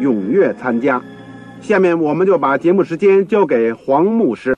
[0.00, 1.02] 踊跃参加。
[1.60, 4.56] 下面我们就把节目时间交给黄牧师。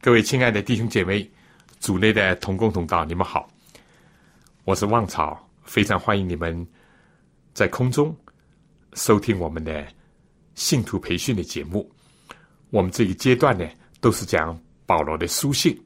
[0.00, 1.30] 各位亲爱的弟兄姐妹、
[1.78, 3.48] 组内的同工同道，你们好，
[4.64, 6.66] 我是旺草，非常欢迎你们
[7.52, 8.16] 在空中
[8.94, 9.86] 收听我们的
[10.54, 11.90] 信徒培训的节目。
[12.70, 13.66] 我们这一阶段呢，
[14.00, 14.58] 都是讲。
[14.84, 15.80] 保罗的书信，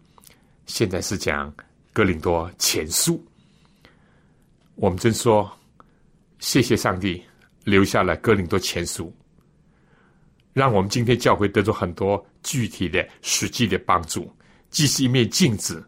[0.64, 1.54] 现在是讲
[1.92, 3.24] 哥林多前书。
[4.74, 5.48] 我们真说，
[6.40, 7.22] 谢谢上帝
[7.66, 9.12] 留下了哥林多前书，
[10.52, 14.32] 让我们今天教会得到很多具体的、实际的帮助，
[14.70, 15.84] 既是一面镜子，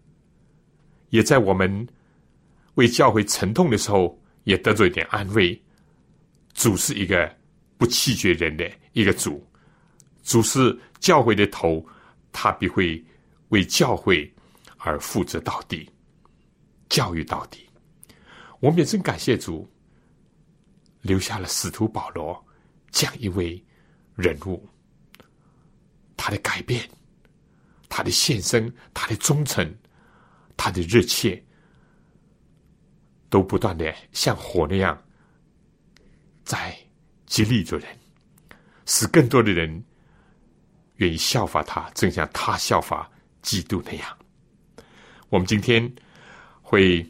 [1.11, 1.87] 也在我们
[2.75, 5.57] 为教会沉痛的时候，也得到一点安慰。
[6.53, 7.33] 主是一个
[7.77, 9.47] 不弃绝人的一个主，
[10.25, 11.87] 主是教会的头。
[12.31, 13.03] 他必会
[13.49, 14.31] 为教会
[14.77, 15.89] 而负责到底，
[16.89, 17.67] 教育到底。
[18.61, 19.69] 我们也真感谢主，
[21.09, 22.47] 留下了使徒保罗
[22.91, 23.61] 这样一位
[24.15, 24.69] 人物。
[26.17, 26.89] 他的改变，
[27.89, 29.75] 他的献身，他的忠诚，
[30.57, 31.43] 他的热切，
[33.31, 35.01] 都不断的像火那样
[36.45, 36.77] 在
[37.27, 37.89] 激励着人，
[38.85, 39.83] 使更多的人。
[40.97, 43.09] 愿意效法他，正像他效法
[43.41, 44.19] 基督那样。
[45.29, 45.89] 我们今天
[46.61, 47.09] 会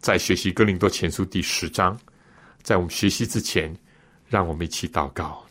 [0.00, 1.96] 在学习《哥林多前书》第十章，
[2.68, 3.74] 在我们学习之前，
[4.28, 5.42] 让我们一起祷告。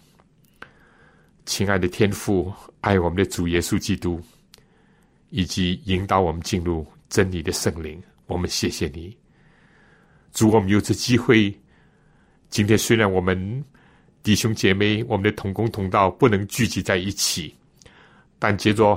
[1.47, 4.21] 亲爱的天父，爱我们的主耶稣基督，
[5.31, 9.17] 以及引导我们进入真理的圣灵，我们谢谢你。
[10.31, 11.51] 主，我们有这机会，
[12.49, 13.65] 今天虽然我们
[14.21, 17.51] 弟兄姐妹、我们的同工同道不能聚集在一起。
[18.37, 18.95] 但接着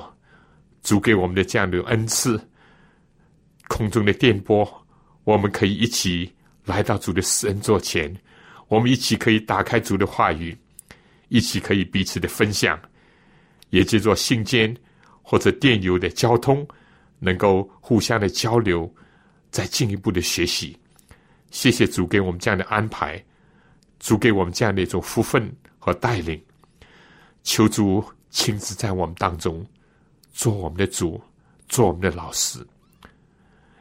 [0.82, 2.38] 主给我们的这样的恩赐，
[3.66, 4.70] 空中的电波，
[5.24, 6.30] 我们可以一起
[6.64, 8.14] 来到主的施恩座前，
[8.68, 10.56] 我们一起可以打开主的话语，
[11.28, 12.78] 一起可以彼此的分享，
[13.70, 14.74] 也借着信件
[15.22, 16.66] 或者电邮的交通，
[17.18, 18.92] 能够互相的交流，
[19.50, 20.76] 再进一步的学习。
[21.50, 23.22] 谢谢主给我们这样的安排，
[23.98, 26.40] 主给我们这样的一种福分和带领，
[27.42, 28.04] 求主。
[28.32, 29.66] 亲自在我们当中
[30.32, 31.20] 做我们的主，
[31.68, 32.64] 做我们的老师，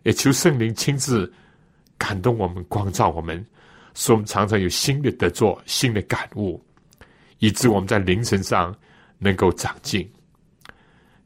[0.01, 1.31] 也求圣灵亲自
[1.99, 3.45] 感动我们，光照我们，
[3.93, 6.59] 使我们常常有新的得作、新的感悟，
[7.37, 8.75] 以致我们在灵神上
[9.19, 10.09] 能够长进。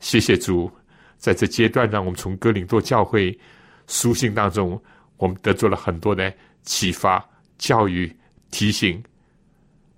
[0.01, 0.69] 谢谢主，
[1.17, 3.39] 在这阶段，让我们从哥林多教会
[3.87, 4.81] 书信当中，
[5.15, 7.23] 我们得做了很多的启发、
[7.57, 8.13] 教育、
[8.51, 9.01] 提醒。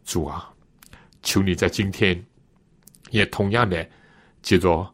[0.04, 0.54] 主啊，
[1.24, 2.24] 求你在今天。
[3.12, 3.88] 也同样的，
[4.42, 4.70] 借着《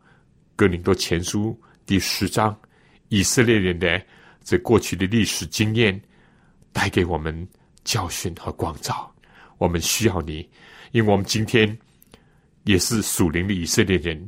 [0.56, 2.56] 哥林多前书》第十章，
[3.08, 4.00] 以色列人的
[4.44, 6.00] 这过去的历史经验，
[6.72, 7.48] 带给我们
[7.84, 9.10] 教训和光照。
[9.58, 10.50] 我们需要你，
[10.92, 11.78] 因为我们今天
[12.64, 14.26] 也是属灵的以色列人。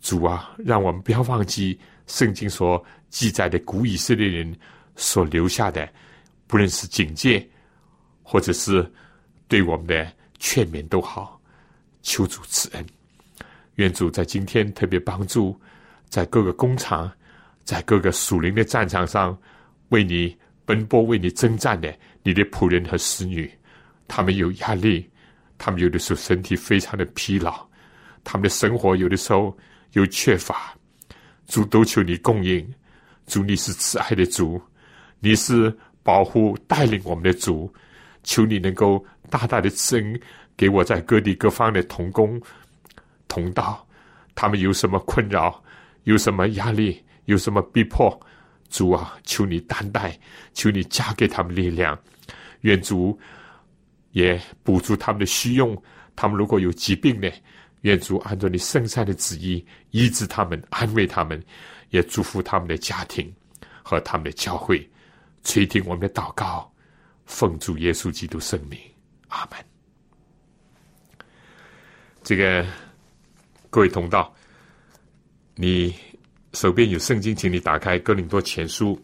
[0.00, 4.58] 主啊，让我们不要忘记圣经所记载的古以色列人
[4.96, 5.86] 所留下的，
[6.46, 7.46] 不论是警戒，
[8.22, 8.90] 或者是
[9.46, 11.38] 对我们的劝勉都好，
[12.02, 12.86] 求主赐恩。
[13.74, 15.58] 愿主在今天特别帮助，
[16.08, 17.10] 在各个工厂，
[17.70, 19.38] 在各个属灵的战场上，
[19.90, 23.48] 为你奔波、为你征战的你的仆人和使女，
[24.08, 25.08] 他们有压力，
[25.56, 27.64] 他们有的时候身体非常的疲劳，
[28.24, 29.56] 他们的生活有的时候
[29.92, 30.74] 有缺乏，
[31.46, 32.68] 主都求你供应，
[33.28, 34.60] 主你是慈爱的主，
[35.20, 37.72] 你是保护带领我们的主，
[38.24, 40.20] 求你能够大大的赐恩
[40.56, 42.42] 给我在各地各方的同工。
[43.28, 43.86] 同道，
[44.34, 45.62] 他们有什么困扰，
[46.02, 47.00] 有什么压力，
[47.30, 48.20] 有什么逼迫，
[48.68, 50.18] 主啊，求你担待，
[50.52, 51.96] 求你加给他们力量。
[52.62, 53.16] 愿主
[54.10, 55.80] 也补助他们的需用。
[56.16, 57.30] 他们如果有疾病呢，
[57.82, 61.40] 愿主按照你圣善的旨意医治他们，安慰他们，
[61.90, 63.32] 也祝福他们的家庭
[63.80, 64.90] 和他们的教会，
[65.44, 66.70] 垂听我们的祷告，
[67.26, 68.76] 奉主耶稣基督圣名，
[69.28, 69.64] 阿门。
[72.24, 72.66] 这个
[73.70, 74.34] 各位同道，
[75.54, 75.94] 你
[76.52, 78.94] 手边有圣经，请你打开《哥林多前书》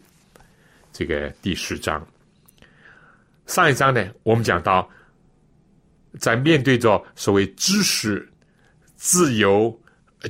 [0.91, 2.05] 这个第十章。
[3.45, 4.89] 上一章呢，我们讲到。
[6.19, 8.27] 在面对着所谓知识、
[8.95, 9.79] 自由、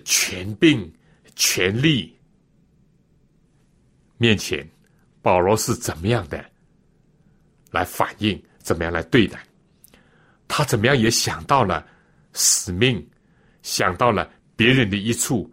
[0.03, 0.91] 权柄、
[1.33, 2.13] 权力
[4.17, 4.67] 面前，
[5.21, 6.43] 保罗是怎么样的
[7.71, 8.43] 来反应？
[8.57, 9.39] 怎么样来对待？
[10.45, 11.87] 他怎么样也想到了
[12.33, 13.07] 使命，
[13.61, 15.49] 想到了别人的一处，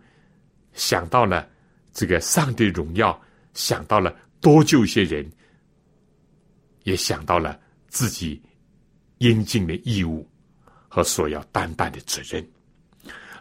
[0.72, 1.48] 想到了
[1.94, 3.18] 这个上帝荣耀，
[3.54, 5.26] 想到了多救一些人，
[6.82, 7.58] 也想到了
[7.88, 8.42] 自己。
[9.18, 10.28] 应尽的义务
[10.88, 12.46] 和所要担当的责任，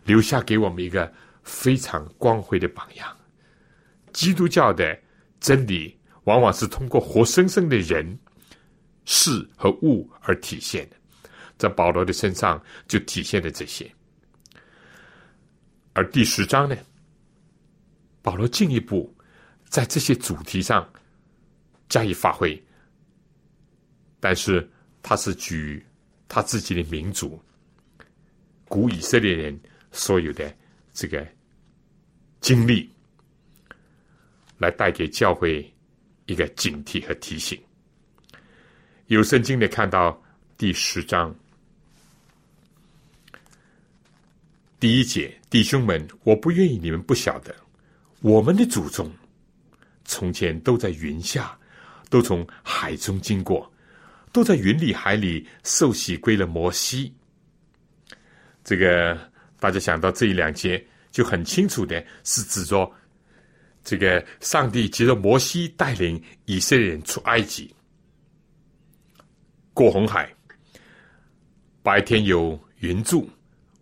[0.06, 1.12] 留下给我们一个
[1.42, 3.18] 非常光辉的榜样。
[4.14, 4.98] 基督教的
[5.42, 8.18] 真理往往是通过活生生的人、
[9.04, 10.96] 事和物而体现的，
[11.58, 13.92] 在保罗的身上就体现了这些。
[15.94, 16.78] 而第十章呢，
[18.24, 19.16] 保罗进一步
[19.66, 20.92] 在这些主题上
[21.88, 22.60] 加以发挥，
[24.20, 24.68] 但是。
[25.06, 25.86] 他是举
[26.30, 27.38] 他自己的民族
[28.70, 29.60] 古以色列人
[29.92, 30.56] 所有的
[30.94, 31.28] 这个
[32.40, 32.90] 经历，
[34.58, 35.70] 来带给教会
[36.26, 37.62] 一个警惕和提醒。
[39.08, 40.18] 有圣经的看到
[40.58, 41.36] 第十章
[44.80, 47.54] 第一节，弟兄们，我不愿意你们不晓得，
[48.24, 49.12] 我们的祖宗
[50.06, 51.60] 从前都在云下，
[52.10, 53.70] 都从海中经过。
[54.32, 57.14] 都在云里海里受洗归了摩西。
[58.64, 59.16] 这个
[59.60, 62.92] 大家想到这一两节，就很清楚的是指着
[63.84, 67.76] 这个上帝接着摩西带领以色列人出埃及，
[69.72, 70.34] 过红海，
[71.84, 73.30] 白天有云柱，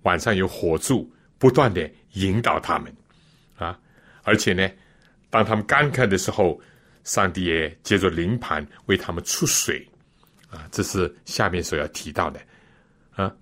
[0.01, 2.93] 晚上有火柱，不断的引导他们！
[4.23, 4.69] 而且呢，
[5.29, 6.59] 当他们干渴的时候，
[7.03, 9.88] 上帝也借着灵盘为他们出水。
[10.50, 12.38] 啊，这是下面所要提到的，
[13.15, 13.33] 啊，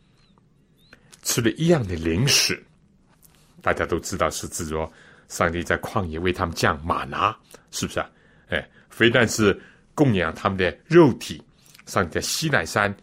[1.24, 2.64] 吃了一样的零食，
[3.64, 4.88] 大家都知道是指着
[5.28, 7.36] 上帝在旷野为他们降马拿，
[7.72, 8.08] 是不是啊？
[8.50, 9.60] 哎，非但是
[9.96, 11.44] 供养他们的肉体，
[11.88, 12.96] 上帝在西乃山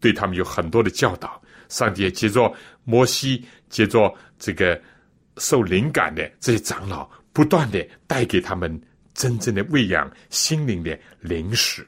[0.00, 2.52] 对他们有很多的教导，上帝也接着
[2.82, 4.82] 摩西，接着这个
[5.36, 8.80] 受灵感的这些长老，不断的带给他们
[9.14, 11.86] 真正的喂养心灵的零食。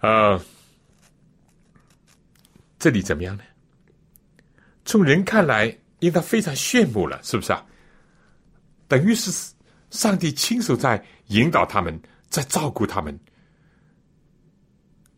[0.00, 0.40] 啊，
[2.78, 3.44] 这里怎么样呢？
[4.84, 7.64] 从人看来，应当非常羡慕了，是不是啊？
[8.88, 9.30] 等于是
[9.90, 11.98] 上帝亲手在引导他们，
[12.28, 13.16] 在照顾他们，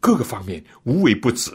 [0.01, 1.51] 各个方面无微不至。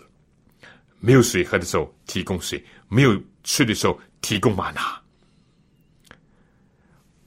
[0.99, 4.98] 没有水喝的时候提供水，没有吃的时候提供玛拿，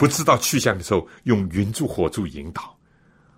[0.02, 2.76] 不知道去向的时候用云柱火柱引导。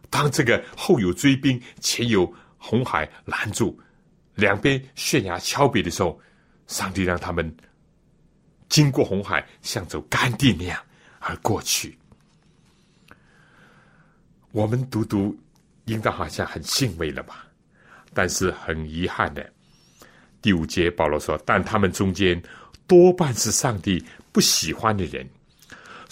[0.09, 2.35] 当这个后有追兵，前有。
[2.57, 3.79] 红海拦住，
[4.37, 6.19] 两边悬崖峭壁的时候，
[6.67, 7.55] 上帝让他们
[8.71, 10.81] 经过红海，像走干地那样
[11.19, 11.99] 而过去。
[14.53, 15.37] 我们读读，
[15.85, 17.47] 应当好像很欣慰了吧？
[18.15, 19.47] 但是很遗憾的，
[20.41, 22.43] 第五节保罗说：“但他们中间
[22.87, 24.03] 多半是上帝
[24.33, 25.29] 不喜欢的人，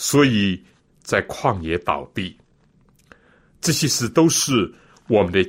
[0.02, 0.60] 所以
[1.00, 2.36] 在旷野倒闭。
[3.60, 4.74] 这些事都是
[5.06, 5.40] 我们的。”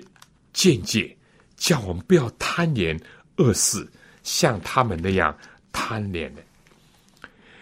[0.54, 1.18] 见解，
[1.58, 2.96] 叫我们不要贪恋
[3.38, 3.92] 恶事，
[4.22, 5.36] 像他们那样
[5.72, 6.44] 贪恋的；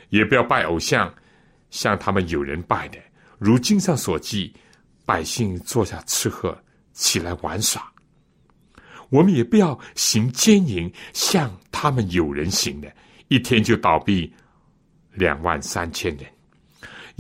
[0.10, 1.10] 也不要拜偶像，
[1.70, 2.98] 像他们有人拜的。
[3.40, 4.54] 如经上所记，
[5.06, 7.90] 百姓坐下吃喝，起来玩耍。
[9.10, 12.94] 我们也不要行奸淫，像他们有人行的，
[13.30, 14.30] 一天就倒闭
[15.14, 16.26] 两万三千人；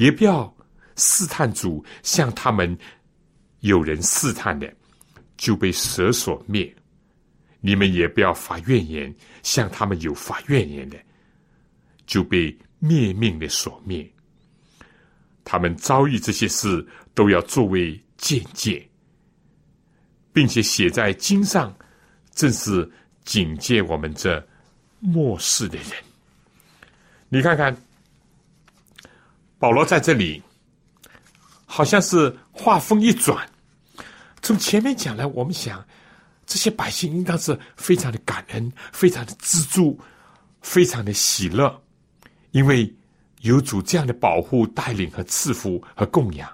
[0.01, 0.51] 也不要
[0.95, 2.75] 试探主，像他们
[3.59, 4.71] 有人试探的。
[5.37, 6.71] 就被蛇所灭，
[7.61, 10.95] 你们也不要发怨言，像他们有发怨言的，
[12.05, 14.07] 就被灭命的所灭。
[15.43, 18.87] 他们遭遇这些事，都要作为见解，
[20.31, 21.75] 并且写在经上，
[22.35, 22.87] 正是
[23.25, 24.47] 警戒我们这
[24.99, 25.87] 末世的人。
[27.29, 27.75] 你看看，
[29.61, 30.41] 保罗在这里，
[31.67, 33.47] 好像是话锋一转。
[34.41, 35.85] 从前面讲来，我们想，
[36.47, 39.99] 这些百姓应当是非常的感恩，非常的知足，
[40.61, 41.79] 非常的喜乐，
[42.49, 42.91] 因为
[43.41, 46.51] 有主这样的保护、带领和赐福和供养。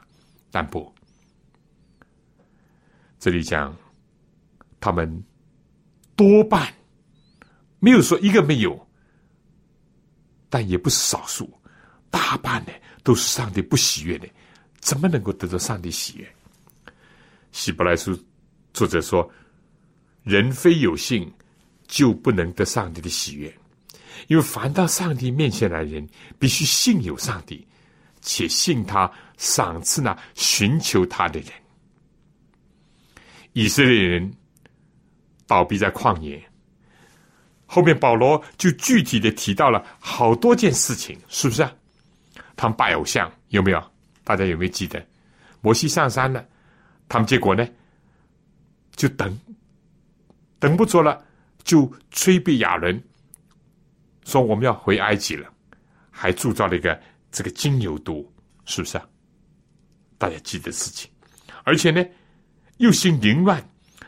[0.52, 0.94] 但不，
[3.20, 3.74] 这里讲
[4.82, 5.24] 他们
[6.18, 6.68] 多半
[7.80, 8.86] 没有说一个没有，
[10.50, 11.50] 但也不是少数，
[12.10, 12.72] 大半呢
[13.08, 14.28] 都是上帝不喜悦的。
[14.82, 16.36] 怎么能够得到上帝喜悦？
[17.54, 18.22] 希伯来书
[18.74, 19.32] 作者说
[20.24, 21.32] ：“人非有信，
[21.88, 23.58] 就不能得上帝的喜悦。
[24.28, 26.06] 因为凡到上帝面前来人，
[26.38, 27.66] 必须信有上帝，
[28.20, 31.50] 且信他赏赐那寻求他的人。”
[33.54, 34.30] 以色列人
[35.48, 36.44] 倒闭在旷野，
[37.66, 41.74] 后面保罗就具体的提到了好多件事情，是不是啊？
[42.58, 43.92] 他们拜偶像有没有？
[44.26, 45.02] 大家有没有记得？
[45.62, 46.46] 摩西上山了，
[47.08, 47.66] 他们结果呢？
[48.96, 49.40] 就等，
[50.60, 51.24] 等不着了，
[51.64, 53.02] 就催逼亚伦
[54.26, 55.48] 说：“我们要回埃及了。”
[56.12, 57.00] 还铸造了一个
[57.32, 58.26] 这个金牛犊，
[58.66, 59.08] 是不是啊？
[60.18, 61.08] 大家记得事情，
[61.64, 62.04] 而且呢，
[62.78, 63.64] 又行淫乱，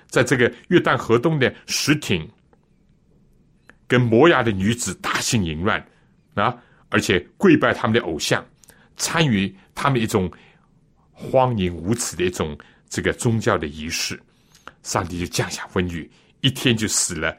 [0.08, 2.28] 在这个约旦河东的石亭，
[3.88, 5.80] 跟摩崖的女子大行淫乱
[6.34, 8.46] 啊，而且跪拜他们的偶像，
[8.98, 10.32] 参与他们一种
[11.12, 12.58] 荒淫无耻的一种
[12.90, 14.20] 这个宗教的仪式。
[14.82, 16.10] 上帝就降下瘟疫，
[16.42, 17.36] 一天就死了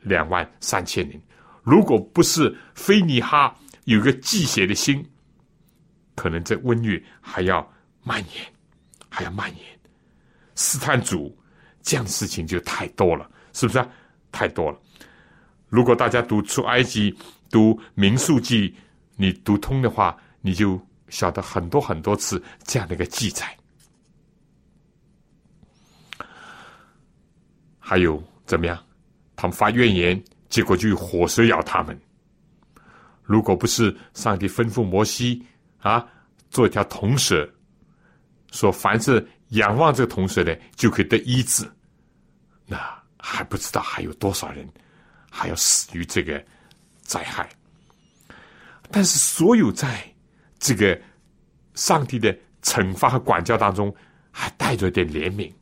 [0.00, 1.20] 两万三千人。
[1.62, 5.04] 如果不是菲尼哈有个祭血的心，
[6.14, 7.68] 可能这瘟疫还要
[8.04, 8.44] 蔓延，
[9.08, 9.60] 还要蔓延。
[10.54, 11.36] 斯坦主
[11.82, 13.84] 这样的事情就太多了，是不是？
[14.30, 14.78] 太多了。
[15.68, 17.12] 如果大家读出埃及、
[17.50, 18.74] 读民数记，
[19.16, 23.56] 你读通的话，你就晓得很多很多次这样的一个记载。
[27.78, 28.78] 还有怎么样？
[29.36, 31.98] 他们发怨言，结果就火蛇咬他们。
[33.22, 35.44] 如果不是上帝吩咐摩西
[35.78, 36.06] 啊，
[36.50, 37.48] 做一条铜蛇，
[38.50, 41.68] 说凡是仰望这个铜蛇的，就可以得医治，
[42.66, 42.76] 那
[43.18, 44.68] 还不知道还有多少人
[45.30, 46.44] 还要死于这个
[47.02, 47.48] 灾害。
[48.90, 50.02] 但是，所有在
[50.58, 51.00] 这个
[51.74, 53.94] 上帝的惩罚和管教当中，
[54.30, 55.52] 还带着点怜悯，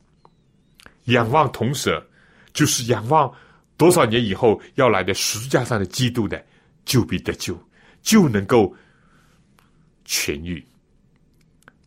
[1.05, 2.05] 仰望铜蛇。
[2.53, 3.29] 就是仰望
[3.75, 6.41] 多少年以后要来的十字架上的基督的，
[6.85, 7.53] 就必得救，
[8.01, 8.73] 就能够
[10.05, 10.65] 痊愈。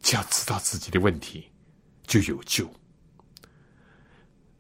[0.03, 1.49] 只要知道自己的问题，
[2.07, 2.71] 就有救。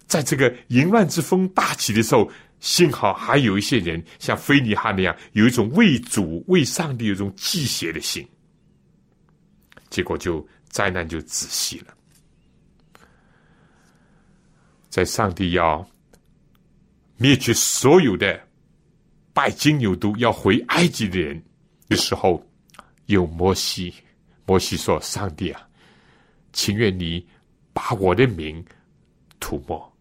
[0.06, 2.30] 在这个淫乱之风大起的时候，
[2.61, 8.27] 幸好还有一些人像菲尼哈那样，有一种为主、为上帝有一种祭血的心，
[9.91, 11.95] 结果就灾难就止息了。
[14.88, 15.88] 在上帝要。
[17.21, 18.41] 灭绝所有的
[19.33, 21.43] 拜金牛犊要回埃及的人
[21.88, 22.41] 的时候，
[23.07, 23.93] 有摩西。
[24.47, 25.69] 摩西说：“上帝啊，
[26.53, 27.27] 情愿你
[27.73, 28.65] 把我的名
[29.41, 29.93] 涂抹，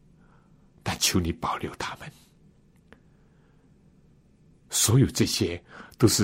[0.83, 2.07] 但求你保留他们。
[4.77, 5.59] 所有这些
[5.97, 6.23] 都是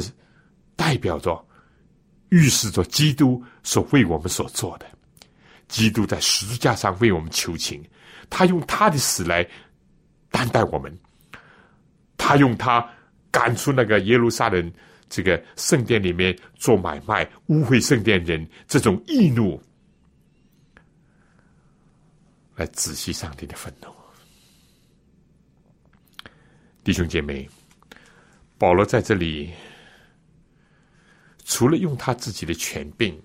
[0.75, 1.43] 代表着、
[2.29, 4.85] 预示着基督所为我们所做的。
[5.67, 7.83] 基督在十字架上为我们求情，
[8.29, 9.47] 他用他的死来。”
[10.33, 10.91] 担待我们，
[12.17, 12.83] 他用他
[13.29, 14.73] 赶出那个耶路撒冷
[15.07, 19.61] 这个圣殿里面做买卖、污秽圣殿人这种易怒，
[22.55, 23.93] 来仔细上帝的愤怒。
[26.83, 27.47] 弟兄姐妹，
[28.63, 29.51] 保罗在这里
[31.43, 33.21] 除了用他自己的权柄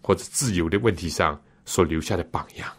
[0.00, 2.72] 或者自由的问题上所留下的榜样，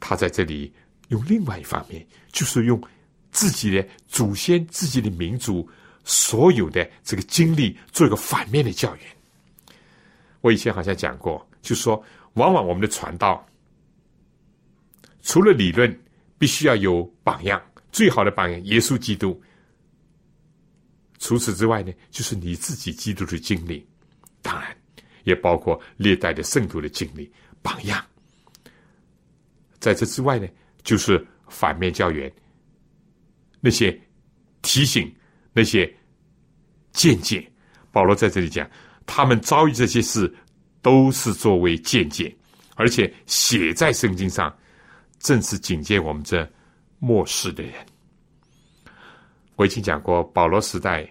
[0.00, 0.72] 他在这里。
[1.08, 2.82] 用另外一方面，就是用
[3.30, 5.68] 自己的祖先、自己的民族
[6.04, 9.04] 所有的这个经历，做一个反面的教员。
[10.40, 13.46] 我以前好像讲过，就说往往我们的传道，
[15.20, 16.00] 除了理论，
[16.38, 19.40] 必须要有榜样，最好的榜样耶稣基督。
[21.18, 23.86] 除此之外呢，就是你自己基督的经历，
[24.42, 24.76] 当然
[25.24, 27.30] 也包括历代的圣徒的经历
[27.62, 28.04] 榜样。
[29.80, 30.48] 在这之外呢？
[30.84, 32.32] 就是反面教员，
[33.60, 34.00] 那些
[34.62, 35.12] 提醒、
[35.52, 35.92] 那些
[36.92, 37.46] 见解，
[37.92, 38.66] 保罗在这里讲，
[39.04, 40.32] 他们遭遇这些事，
[40.80, 42.34] 都是作为见解，
[42.76, 44.56] 而且写在圣经上，
[45.18, 46.48] 正是警戒我们这
[46.98, 47.74] 末世的人。
[49.56, 51.08] 我已经讲过，保罗时代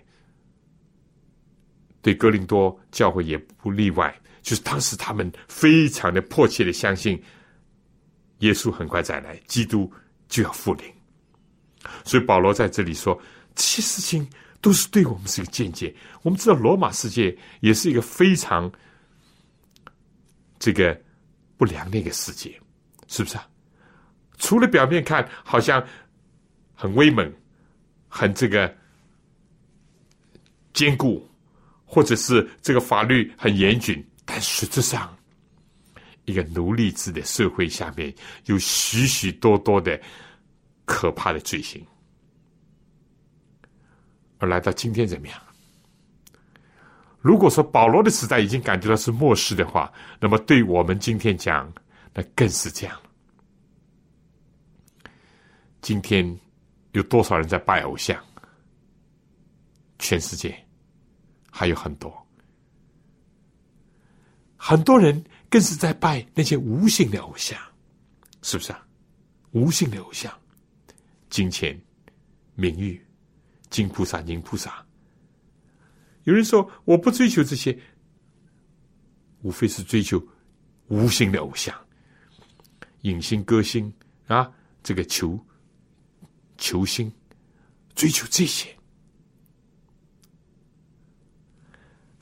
[2.01, 7.21] 对哥林多教会也不例外，就是当时他们非常的迫切的相信。
[8.41, 9.91] 耶稣很快再来，基督
[10.29, 10.85] 就要复临。
[12.05, 13.19] 所以保罗在这里说，
[13.55, 14.29] 这些事情
[14.61, 15.95] 都是对我们是一个见解。
[16.21, 18.71] 我们知道罗马世界也是一个非常
[20.59, 20.95] 这个
[21.57, 22.61] 不良的一个世界，
[23.07, 23.49] 是不是啊？
[24.37, 25.85] 除了表面看好像
[26.73, 27.33] 很威猛、
[28.07, 28.73] 很这个
[30.73, 31.27] 坚固，
[31.85, 35.15] 或者是这个法律很严谨，但实质上，
[36.25, 38.13] 一个奴隶制的社会下面
[38.45, 39.99] 有许许多多的
[40.85, 41.85] 可怕的罪行。
[44.37, 45.41] 而来到今天怎么样？
[47.19, 51.73] 如果说保罗的时代已经感觉到是末世的话，那么对我们今天讲，
[52.13, 52.95] 那更是这样。
[55.87, 56.37] 今天
[56.91, 58.21] 有多少人在拜偶像？
[59.99, 60.53] 全世界
[61.49, 62.27] 还有很多，
[64.57, 67.57] 很多人更是在拜那些无形的偶像，
[68.41, 68.85] 是不是啊？
[69.51, 70.37] 无形的偶像，
[71.29, 71.81] 金钱、
[72.55, 73.01] 名誉、
[73.69, 74.85] 金菩萨、银菩萨。
[76.25, 77.79] 有人说我不追求这些，
[79.41, 80.21] 无非是追求
[80.89, 81.73] 无形的偶像，
[83.03, 83.89] 影星、歌星
[84.25, 84.51] 啊，
[84.83, 85.41] 这个球。
[86.57, 87.11] 求新，
[87.95, 88.75] 追求这些，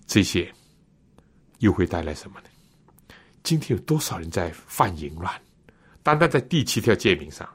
[0.06, 0.54] 这些
[1.60, 2.48] 又会带来什么呢？
[3.44, 5.42] 今天有多少人在犯淫乱？
[6.04, 7.48] 单单在第七条诫命上，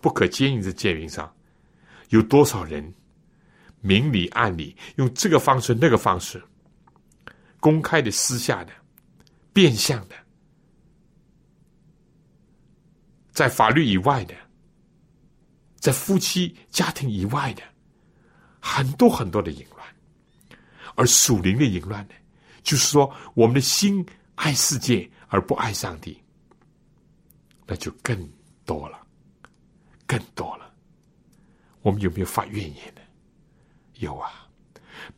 [0.00, 1.32] 不可奸淫的诫命上，
[2.08, 2.92] 有多少人
[3.80, 6.42] 明里暗里用这个方式、那个方式，
[7.60, 8.72] 公开的、私下的、
[9.52, 10.16] 变相的，
[13.32, 14.34] 在法律以外的？
[15.82, 17.62] 在夫妻家庭以外的
[18.60, 19.84] 很多很多的淫乱，
[20.94, 22.14] 而属灵的淫乱呢，
[22.62, 26.16] 就是说我们的心爱世界而不爱上帝，
[27.66, 28.16] 那就更
[28.64, 29.04] 多了，
[30.06, 30.72] 更多了。
[31.80, 33.00] 我们有没有发怨言呢？
[33.94, 34.48] 有啊。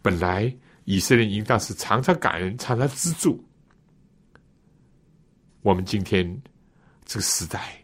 [0.00, 0.50] 本来
[0.84, 3.46] 以色列应当是常常感恩、常常资助，
[5.60, 6.42] 我们今天
[7.04, 7.83] 这个时代。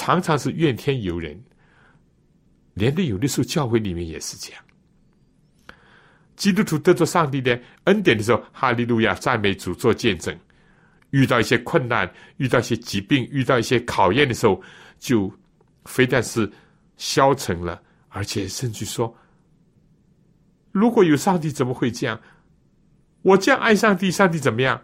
[0.00, 1.38] 常常是怨天尤人，
[2.72, 4.64] 连的有的时候教会里面也是这样。
[6.36, 10.34] 基督徒得着上帝的恩典的时候，哈利路亚，赞美主，做见证；
[11.10, 14.62] 遇到一些困难、遇到一些疾病、遇到一些考验的时候，
[14.98, 15.30] 就
[15.84, 16.50] 非但是
[16.96, 19.14] 消沉了，而且甚至说：
[20.72, 22.18] 如果有上帝，怎么会这样？
[23.20, 24.82] 我这样爱上帝，上帝怎么样？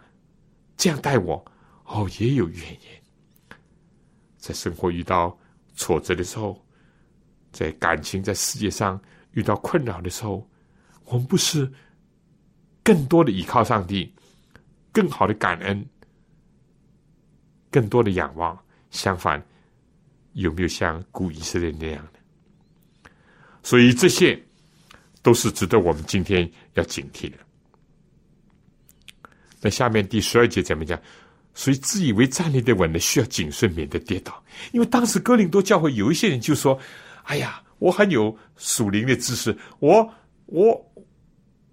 [0.77, 1.43] 这样待我？
[1.85, 2.96] 哦，也有怨言。
[4.47, 5.37] 在生活遇到
[5.75, 6.65] 挫折的时候，
[7.51, 8.97] 在感情在世界上
[9.31, 10.49] 遇到困扰的时候，
[11.03, 11.69] 我们不是
[12.81, 14.09] 更多的依靠上帝，
[14.93, 15.85] 更好的感恩，
[17.69, 18.57] 更多的仰望。
[18.89, 19.45] 相反，
[20.31, 23.09] 有没有像古以色列那样的？
[23.63, 24.41] 所以这些
[25.21, 27.37] 都是值得我们今天要警惕的。
[29.59, 30.97] 那下面第十二节怎么讲？
[31.57, 34.43] 所以自以为站立的稳的，需要谨慎，免得跌倒。
[34.73, 36.77] 因为当时哥林多教会有一些人就说
[37.25, 40.07] ：“哎呀，我很有属灵的知识，我
[40.45, 40.93] 我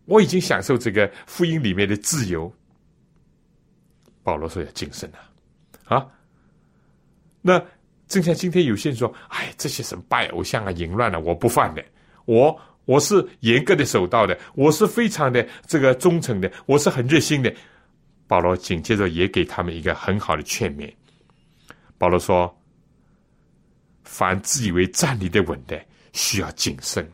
[0.07, 2.51] 我已经享受这个福音里面的自由。”
[4.25, 5.07] 保罗说要谨慎
[5.87, 5.97] 啊！
[5.97, 6.07] 啊，
[7.43, 7.63] 那
[8.09, 11.85] 正像今天有些人说：“哎，这些什么拜偶像啊、淫乱啊，我不犯的，
[12.25, 17.55] 我我是严格的守道的，我是非常的这个忠诚的，我是很热心的。”
[18.35, 20.93] 保罗紧接着也给他们一个很好的劝勉。
[21.97, 22.53] 保罗说
[24.03, 25.81] ：“凡自以为站立的稳的，
[26.13, 27.09] 需要谨慎，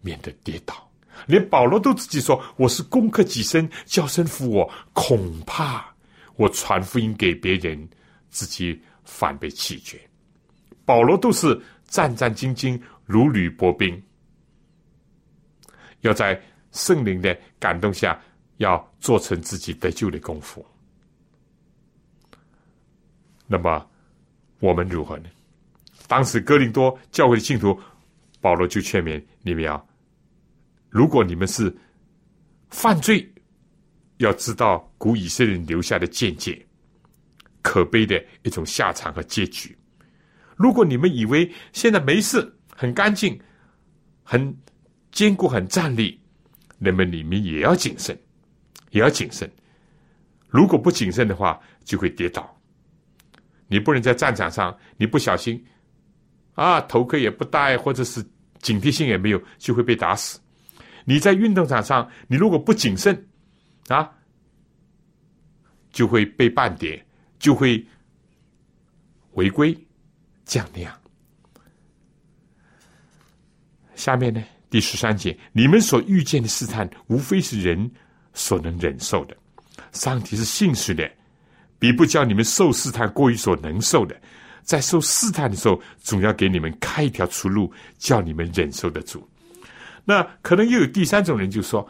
[0.00, 0.90] 免得跌倒。”
[1.28, 5.94] 连保罗都自己说：“我是攻克己身，叫身服我，恐怕
[6.36, 7.86] 我传福音给别人，
[8.30, 10.00] 自己反被弃绝。”
[10.86, 14.02] 保罗都是战战兢兢，如履薄冰，
[16.00, 16.42] 要在
[16.72, 18.18] 圣灵的感动下。
[18.58, 20.64] 要做成自己得救的功夫，
[23.46, 23.86] 那么
[24.60, 25.28] 我们如何呢？
[26.08, 27.78] 当时哥林多教会的信徒，
[28.40, 29.88] 保罗就劝勉你们要：
[30.88, 31.74] 如果你们是
[32.70, 33.28] 犯罪，
[34.18, 36.64] 要知道古以色列人留下的见解，
[37.60, 39.76] 可悲的一种下场和结局。
[40.56, 43.38] 如果你们以为现在没事，很干净，
[44.22, 44.56] 很
[45.12, 46.18] 坚固，很站立，
[46.78, 48.18] 那么你们也要谨慎。
[48.96, 49.50] 也要谨慎，
[50.48, 52.58] 如果不谨慎的话，就会跌倒。
[53.68, 55.62] 你不能在战场上，你不小心，
[56.54, 58.24] 啊，头盔也不戴，或者是
[58.62, 60.40] 警惕性也没有，就会被打死。
[61.04, 63.28] 你在运动场上，你如果不谨慎，
[63.88, 64.10] 啊，
[65.90, 67.04] 就会被绊跌，
[67.38, 67.86] 就会
[69.32, 69.76] 违规，
[70.46, 70.98] 这样那样。
[73.94, 77.90] 下面呢，第十三节，你们所遇见的试探，无非是人
[78.36, 79.36] 所能忍受的。
[79.90, 81.10] 上帝是信实的，
[81.80, 84.14] 比不叫你们受试探过于所能受的。
[84.62, 89.28] 在受试探的时候，总要给你们开一条出路，叫你们忍受得住。
[90.04, 91.88] 那可能又有第三种人就说：“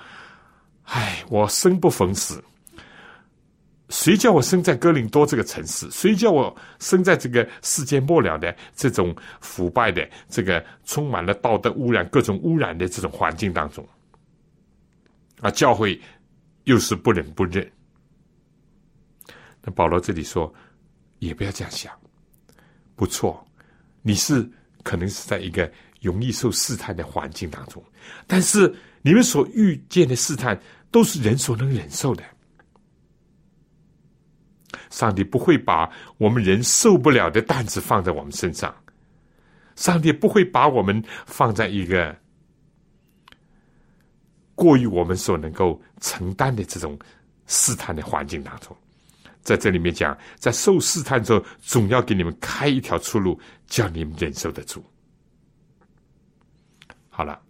[0.84, 2.34] 唉，我生不逢时。”
[3.88, 5.88] 谁叫我生在哥林多这个城市？
[5.90, 13.86] 谁叫我生在这个世界末了的这种腐败的、这个充满了道德污染、各种污染的这种环境当中？
[15.40, 16.00] 啊，教会
[16.66, 17.68] 又是不忍不忍。
[19.62, 20.54] 那保罗这里说，
[21.18, 21.92] 也不要这样想。
[22.94, 23.44] 不错，
[24.02, 24.48] 你是
[24.82, 27.82] 可能是在一个容易受试探的环境当中，
[28.26, 30.58] 但是你们所遇见的试探
[30.90, 32.22] 都是人所能忍受的。
[34.90, 38.74] 上帝不会把我们人受不了的担子放在我们身上，
[39.74, 42.16] 上帝不会把我们放在一个
[44.56, 46.98] 过于我们所能够承担的这种
[47.46, 48.76] 试探的环境当中。
[49.42, 54.84] 在这里面讲，在受试探中，总要给你们开一条出路，叫你们忍受得住。
[57.08, 57.40] 好了，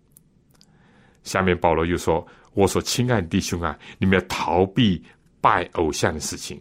[1.23, 5.03] 下面保罗又说：“我所亲爱的弟兄啊，你们要逃避
[5.40, 6.61] 拜偶像的事情。”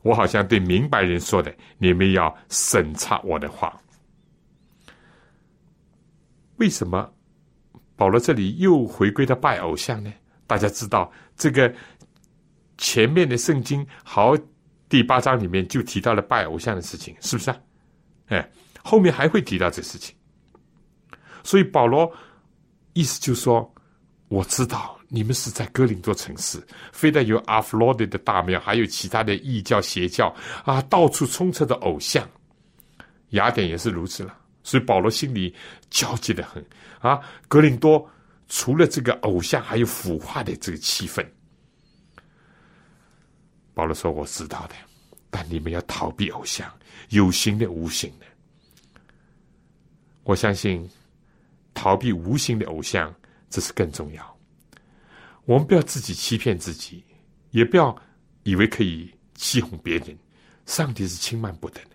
[0.00, 3.78] 我好像对明白人说的，你们要审查我的话。
[6.56, 7.12] 为什么
[7.96, 10.12] 保罗这里又回归到拜偶像呢？
[10.46, 11.74] 大家知道，这个
[12.78, 14.36] 前面的圣经好
[14.88, 17.56] 第八章里面就提到了拜偶像的事情，是不是啊？
[18.26, 18.50] 哎，
[18.82, 20.14] 后面还会提到这事情。
[21.42, 22.12] 所以保罗
[22.92, 23.74] 意思就说，
[24.28, 24.92] 我知道。
[25.08, 26.60] 你们是在哥林多城市，
[26.92, 32.28] 非但有阿弗罗德的大庙，还有其他的异教邪教啊，到处充斥着偶像。
[33.28, 35.54] 雅典也是如此了，所以保罗心里
[35.90, 36.64] 焦急的很
[36.98, 37.20] 啊。
[37.46, 38.04] 格林多
[38.48, 41.24] 除了这个偶像，还有腐化的这个气氛。
[43.72, 44.74] 保罗说：“我知道的，
[45.30, 46.68] 但你们要逃避偶像，
[47.10, 48.26] 有形的、无形的。
[50.24, 50.90] 我相信
[51.72, 53.14] 逃避无形的偶像，
[53.48, 54.36] 这是更重要。”
[55.46, 57.04] 我们不要自己欺骗自己，
[57.52, 57.96] 也不要
[58.42, 60.18] 以为可以欺哄别人。
[60.64, 61.90] 上帝是轻慢不得的。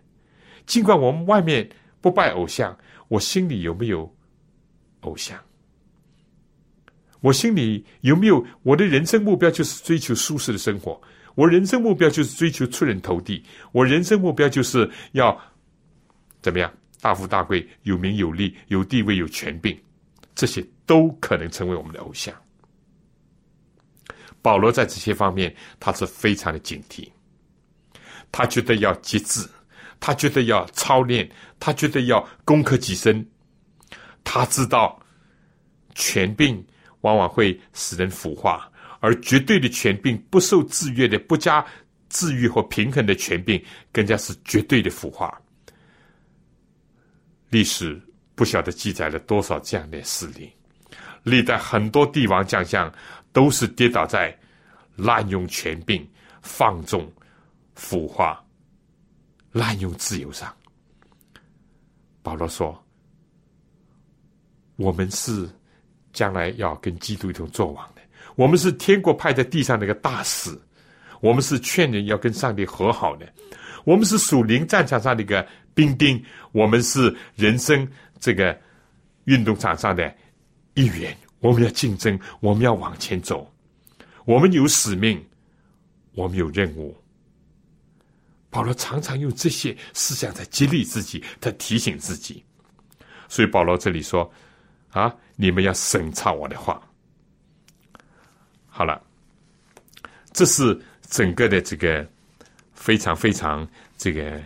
[0.66, 1.70] 尽管我们外面
[2.02, 4.14] 不拜偶像，我心里有没有
[5.02, 5.40] 偶像？
[7.20, 11.00] 我心里有没有我的人生目标就是追求舒适的生活？
[11.36, 13.44] 我人生目标就是追求出人头地？
[13.72, 15.40] 我人生目标就是要
[16.42, 19.80] 怎么样大富大贵、有名有利、有地位、有权柄？
[20.34, 22.34] 这些都可能成为我们的偶像。
[24.42, 27.08] 保罗在这些方面，他是非常的警惕。
[28.32, 29.48] 他觉得要节制，
[30.02, 33.26] 他觉得要操练，他觉得要攻克己身。
[34.26, 35.02] 他知道
[35.96, 36.62] 权柄
[37.00, 41.66] 往往会使人腐化，而绝对的权柄、不受制约的、不加
[42.10, 45.42] 治愈和平衡的权柄，更加是绝对的腐化。
[47.50, 47.98] 历史
[48.36, 50.52] 不晓得记载了多少这样的事例，
[51.24, 52.94] 历代很多帝王将相。
[53.34, 54.38] 都是跌倒在
[54.98, 56.06] 滥用权柄、
[56.42, 57.10] 放纵、
[57.76, 58.44] 腐化、
[59.52, 60.54] 滥用自由上。
[62.22, 62.82] 保罗说
[64.78, 65.50] ：“我们是
[66.14, 68.02] 将来要跟基督一同作王的，
[68.36, 70.58] 我们是天国派在地上的一个大使，
[71.20, 73.32] 我们是劝人要跟上帝和好的，
[73.86, 77.88] 我们是属灵战场上的一个兵丁，我们是人生
[78.20, 78.60] 这个
[79.26, 80.14] 运动场上的
[80.76, 83.52] 一员。”我们要竞争，我们要往前走，
[84.26, 85.20] 我们有使命，
[86.14, 86.96] 我们有任务。
[88.52, 92.44] 保罗常常用这些思想在激励自己，在提醒自己。
[93.28, 94.30] 所以保罗这里说
[94.92, 96.80] ：“啊，你们要审查我的话。”
[98.68, 99.02] 好了，
[100.34, 102.08] 这是整个的这个
[102.74, 104.42] 非常非常这个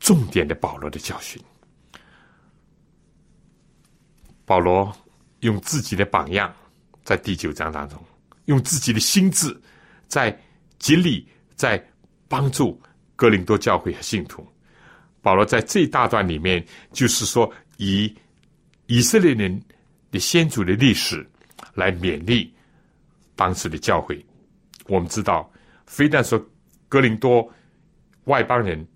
[0.00, 1.40] 重点的保罗的教训。
[4.44, 4.92] 保罗
[5.40, 6.52] 用自己的榜样，
[7.04, 8.02] 在第九章当中，
[8.46, 9.56] 用自己的心智，
[10.08, 10.36] 在
[10.78, 11.78] 激励、在
[12.26, 12.80] 帮助
[13.14, 14.46] 哥林多教会和信徒。
[15.20, 18.10] 保罗在这一大段里面，就是说以
[18.86, 19.62] 以色列人
[20.10, 21.28] 的先祖的历史
[21.74, 22.50] 来勉励
[23.36, 24.24] 当时的教会。
[24.86, 25.52] 我们知道，
[25.84, 26.42] 非但说
[26.88, 27.46] 哥林多
[28.24, 28.86] 外邦人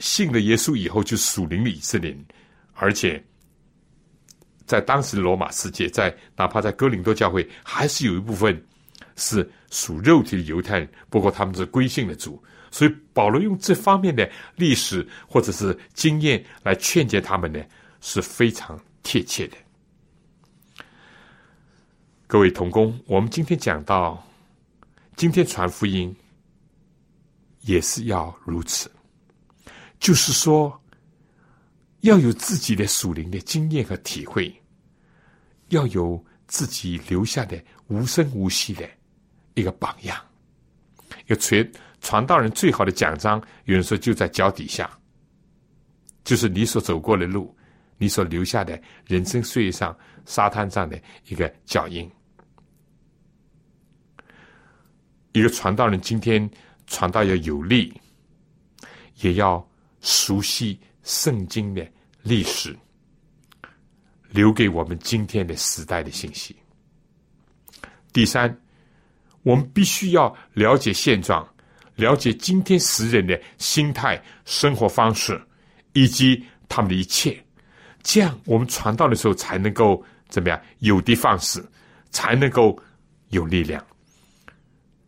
[0.00, 2.26] 信了耶稣以后就属灵的以色列人，
[2.72, 3.22] 而且。
[4.66, 8.60] 在当时罗马世界，在哪怕在哥林多教会，还是有一部分
[9.16, 10.88] 是属肉体的犹太人。
[11.10, 17.60] 不过他们是归信的主，所以保罗用这方面的历史或者是经验来劝诫他们呢，
[18.00, 19.56] 是非常贴切的。
[22.28, 24.20] 各位同工，我们今天讲到，
[25.14, 26.14] 今天传福音
[27.60, 28.90] 也是要如此，
[30.00, 30.80] 就是说
[32.00, 34.52] 要有自己的属灵的经验和体会，
[35.68, 38.88] 要有自己留下的无声无息的
[39.56, 40.16] 一个榜样。
[41.26, 44.88] 一个传传道人最好的奖章，有人说就在脚底下，
[46.22, 47.52] 就是你所走过的路，
[47.98, 52.08] 你所留下的人生岁月上沙滩上的一个脚印。
[55.32, 56.48] 一个传道人今天
[56.86, 57.92] 传道要有力，
[59.16, 59.66] 也要
[60.00, 61.86] 熟悉圣经的
[62.22, 62.76] 历史，
[64.30, 66.56] 留给我们今天的时代的信息。
[68.12, 68.56] 第三，
[69.46, 71.48] 我们必须要了解现状，
[71.94, 75.40] 了解今天时人的心态、生活方式
[75.92, 77.40] 以及他们的一切，
[78.02, 81.64] 这样我们传道的时候才能够怎么样有的放矢，
[82.10, 82.76] 才能够
[83.28, 83.80] 有力量。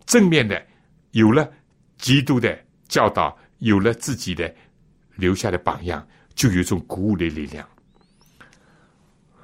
[0.06, 0.64] 正面的
[1.10, 1.50] 有了
[1.96, 4.54] 基督的教导，有了自己的
[5.16, 7.68] 留下的榜样，就有一种鼓舞的力量。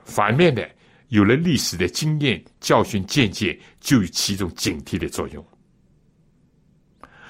[0.05, 0.71] 反面的
[1.15, 5.47] 有了历史的经验、教训、见解，就有起一种警惕的作用，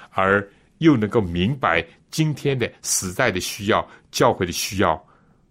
[0.09, 5.07] 而又能够明白今天的时代的需要、教会的需要，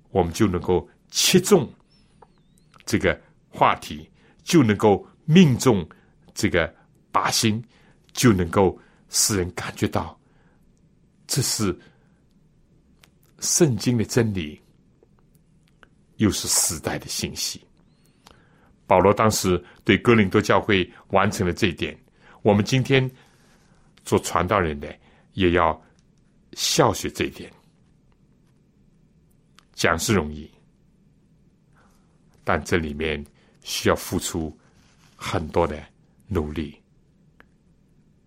[0.10, 1.72] 我们就能够切中
[2.86, 4.10] 这个话题，
[4.44, 5.88] 就能够命中
[6.34, 6.74] 这个
[7.12, 7.64] 靶心。
[8.14, 10.16] 就能够使人感觉到，
[11.26, 11.76] 这是
[13.40, 14.62] 圣经的真理，
[16.18, 17.66] 又是时代的信息。
[18.86, 21.98] 保罗当时对哥林多教会完成了这一点，
[22.42, 23.10] 我们今天
[24.04, 24.94] 做传道人的
[25.34, 25.82] 也要
[26.54, 27.52] 效学这一点。
[29.74, 30.50] 讲是容易，
[32.44, 33.24] 但这里面
[33.64, 34.56] 需要付出
[35.16, 35.82] 很多的
[36.28, 36.80] 努力。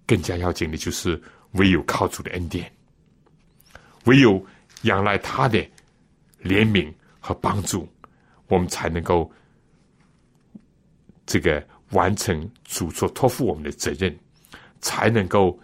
[0.06, 1.20] 更加要紧的就是，
[1.52, 2.70] 唯有靠主的恩典，
[4.04, 4.44] 唯有
[4.82, 5.58] 仰赖他的
[6.42, 7.88] 怜悯和帮助，
[8.48, 9.30] 我们才能够
[11.26, 14.16] 这个完成主所托付我们的责任，
[14.80, 15.58] 才能够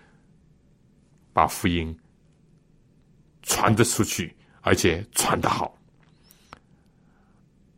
[1.32, 1.96] 把福音
[3.42, 5.74] 传得出去，而且传得好，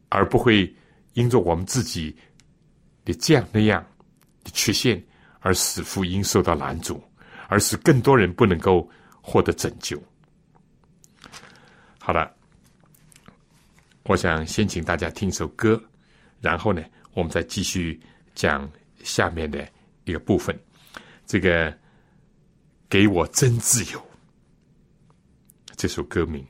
[0.08, 0.74] 而不会
[1.12, 2.16] 因着我们自己
[3.04, 3.86] 的这样那样
[4.42, 5.00] 的缺陷。
[5.46, 6.98] 而使福音受到拦阻，
[7.48, 10.02] 而使更多人不能够获得拯救。
[12.00, 12.34] 好了，
[14.04, 15.78] 我想先请大家听首歌，
[16.40, 16.82] 然后呢，
[17.14, 18.00] 我们再继续
[18.34, 18.70] 讲
[19.02, 19.66] 下面的
[20.04, 20.58] 一个部分。
[21.26, 21.76] 这个
[22.88, 24.02] 给我真自由，
[25.76, 26.44] 这首歌名。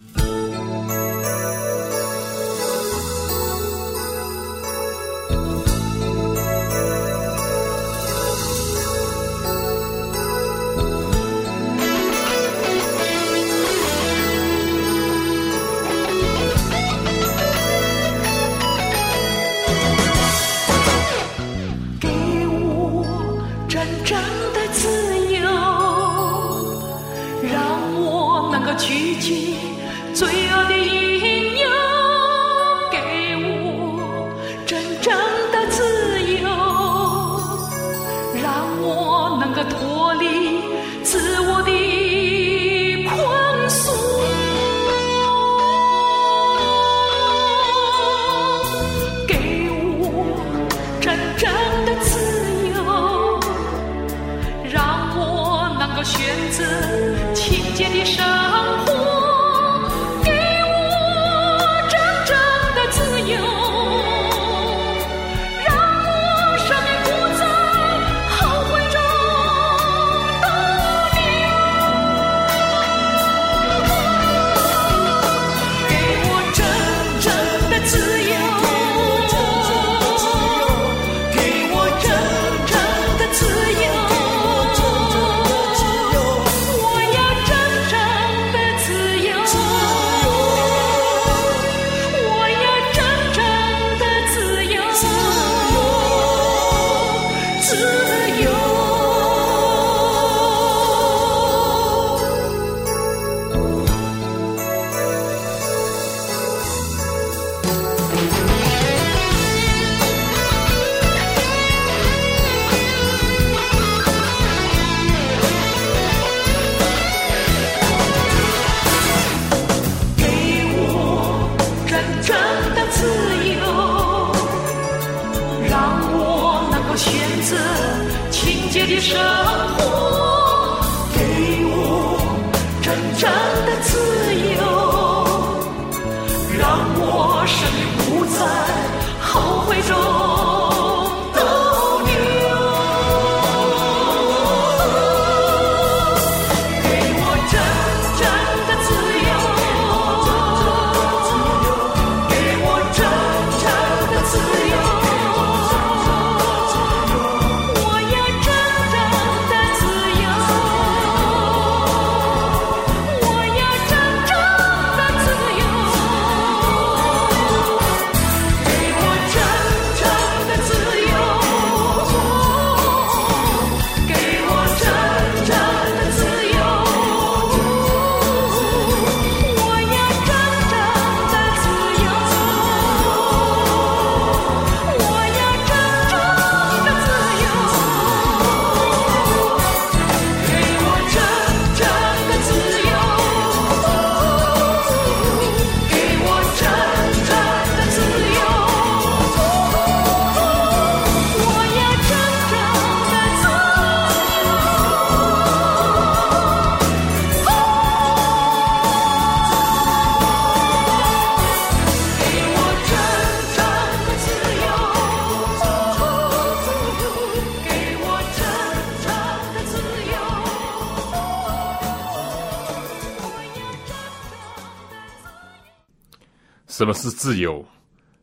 [226.84, 227.66] 什么是自由？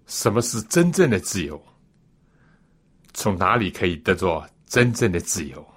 [0.05, 1.59] 什么是真正的自由？
[3.11, 5.67] 从哪里可以得着真正的自由？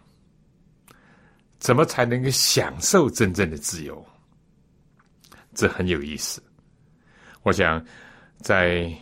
[1.58, 4.06] 怎么才能够享受真正的自由？
[5.54, 6.42] 这很有意思。
[7.42, 7.82] 我想
[8.42, 8.94] 在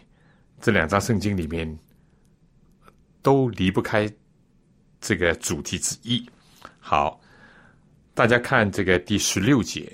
[0.60, 1.76] 这两章圣经里面
[3.20, 4.08] 都离不开
[5.00, 6.24] 这个主题之一。
[6.78, 7.20] 好，
[8.14, 9.92] 大家看这个第十六节，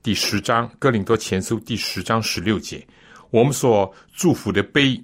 [0.00, 2.86] 第十章《哥林多前书》第十章十六节，
[3.30, 5.00] 我们所祝福的杯，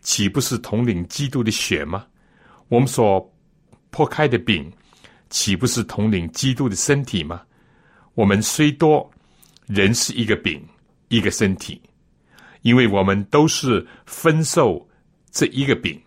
[0.00, 2.06] 岂不是统领基督的血吗？
[2.68, 3.20] 我们所
[3.90, 4.70] 破开的饼。
[5.30, 7.42] 岂不是统领基督的身体吗？
[8.14, 9.10] 我们虽多，
[9.66, 10.66] 人是一个饼，
[11.08, 11.82] 一个身体，
[12.62, 14.88] 因为我们都是分受
[15.30, 16.00] 这一个饼。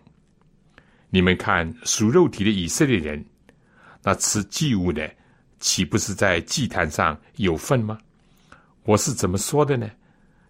[1.08, 3.24] 你们看属肉体的以色列人，
[4.02, 5.08] 那吃祭物的，
[5.60, 7.96] 岂不是在祭坛上有份吗？
[8.84, 9.90] 我是怎么说的呢？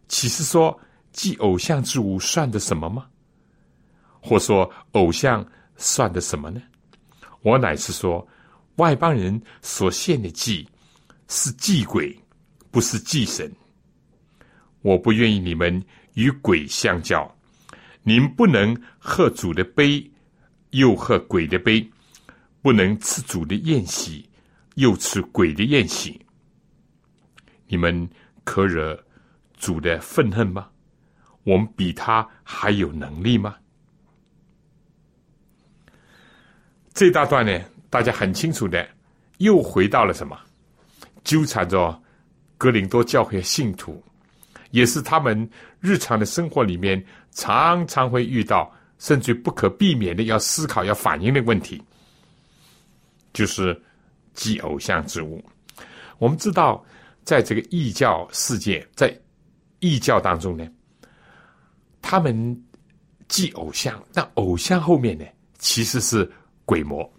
[0.08, 0.78] 岂是说
[1.12, 3.06] 祭偶像之物算的什么吗？
[4.20, 6.62] 或说偶像算的什么呢？
[7.42, 8.26] 我乃是说。
[8.76, 10.66] 外邦人所献的祭
[11.28, 12.18] 是祭鬼，
[12.70, 13.52] 不是祭神。
[14.80, 17.30] 我不愿意你们与鬼相交。
[18.02, 20.10] 您不能喝主的杯，
[20.70, 21.86] 又喝鬼的杯；
[22.62, 24.26] 不能吃主的宴席，
[24.76, 26.18] 又吃鬼的宴席。
[27.66, 28.08] 你们
[28.44, 28.98] 可惹
[29.56, 30.68] 主的愤恨吗？
[31.44, 33.56] 我们比他还有能力吗？
[36.94, 37.60] 这大段呢？
[37.90, 38.88] 大家很清楚的，
[39.38, 40.38] 又回到了什么？
[41.24, 42.00] 纠缠着
[42.56, 44.02] 格林多教会信徒，
[44.70, 45.48] 也是他们
[45.80, 51.82] 日常的生活里面常常会遇到，甚至不可避免的要思考、要反映的问题，
[53.32, 53.80] 就是
[54.32, 55.44] 祭偶像之物。
[56.18, 56.84] 我们知道，
[57.24, 59.16] 在这个异教世界，在
[59.80, 60.68] 异教当中呢，
[62.00, 62.64] 他们
[63.28, 65.24] 祭偶像，那偶像后面呢，
[65.58, 66.30] 其实是
[66.64, 67.10] 鬼魔。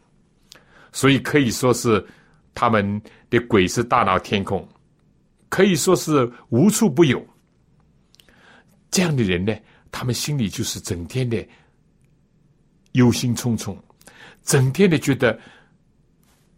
[0.91, 2.05] 所以可以说是
[2.53, 4.67] 他们的鬼是大闹天空，
[5.49, 7.25] 可以说是无处不有。
[8.91, 9.55] 这样的人呢，
[9.91, 11.43] 他们心里就是整天的
[12.91, 13.75] 忧心忡忡，
[14.43, 15.39] 整天的觉得，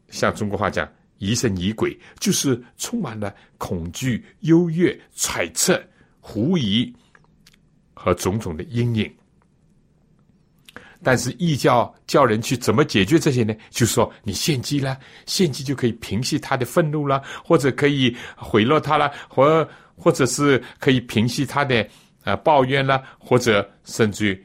[0.09, 0.85] 像中国话讲
[1.17, 5.81] “疑神疑鬼”，就是充满了恐惧、优越、揣测、
[6.19, 6.93] 狐疑
[7.93, 9.13] 和种种的阴影。
[11.03, 13.53] 但是异教叫人去怎么解决这些呢？
[13.69, 14.97] 就说你献祭了，
[15.27, 21.87] 献祭就可以平息他的愤怒了，或者可以毁了他了，或或者是可以平息他的
[22.23, 24.43] 呃抱怨了，或者甚至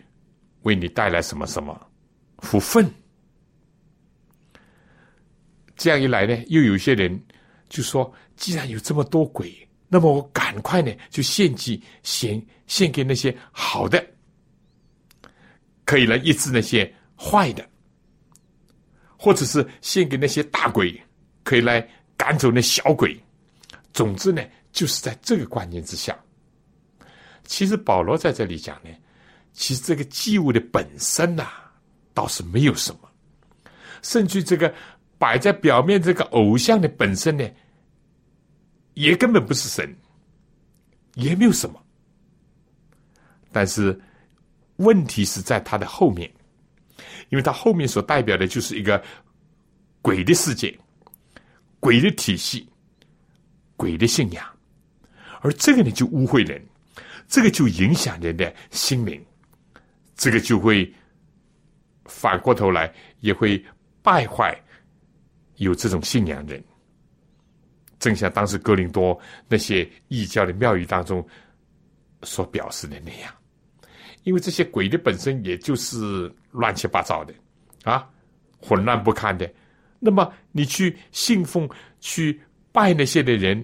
[0.62, 1.80] 为你带来什么什么
[2.40, 2.84] 福分。
[5.80, 7.18] 这样一来呢，又有些人
[7.70, 14.06] 就说：既然有这么多鬼，那么我赶快呢就献祭，献献给那些好的。
[15.86, 17.66] 可以来抑制那些坏的，
[19.16, 21.02] 或者是献给那些大鬼，
[21.44, 21.80] 可以来
[22.14, 23.18] 赶走那小鬼。
[23.94, 26.14] 总之呢，就是在这个观念之下。
[27.44, 28.90] 其实保罗在这里讲呢，
[29.54, 31.48] 其实这个祭物的本身呐，
[32.12, 33.10] 倒是没有什么，
[34.02, 34.72] 甚至这个
[35.20, 37.48] 摆在表面这个偶像的本身呢，
[38.94, 39.94] 也根本不是神，
[41.14, 41.80] 也没有什么。
[43.52, 43.96] 但是。
[44.80, 46.26] 问题是在它的后面，
[47.28, 49.04] 因为它后面所代表的就是一个
[50.00, 50.74] 鬼的世界、
[51.78, 52.66] 鬼的体系、
[53.76, 54.42] 鬼的信仰，
[55.42, 56.66] 而这个呢就污秽人，
[57.28, 59.22] 这个就影响人的心灵，
[60.16, 60.90] 这个就会
[62.06, 62.90] 反过头来
[63.20, 63.62] 也会
[64.00, 64.58] 败坏
[65.60, 66.62] 有这种信仰人，
[67.98, 71.26] 正像当时哥林多那些异教的庙宇当中
[72.22, 73.32] 所表示的那样。
[74.24, 77.34] 因为这些鬼的本身也就是乱七八糟的，
[77.84, 78.08] 啊，
[78.58, 79.50] 混乱不堪的。
[79.98, 81.68] 那么你去信奉、
[82.00, 82.40] 去
[82.72, 83.62] 拜那些的人，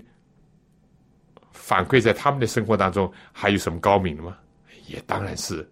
[1.52, 4.36] 反馈在他们的生活当中，还有什么高明的吗？
[4.86, 5.66] 也当然是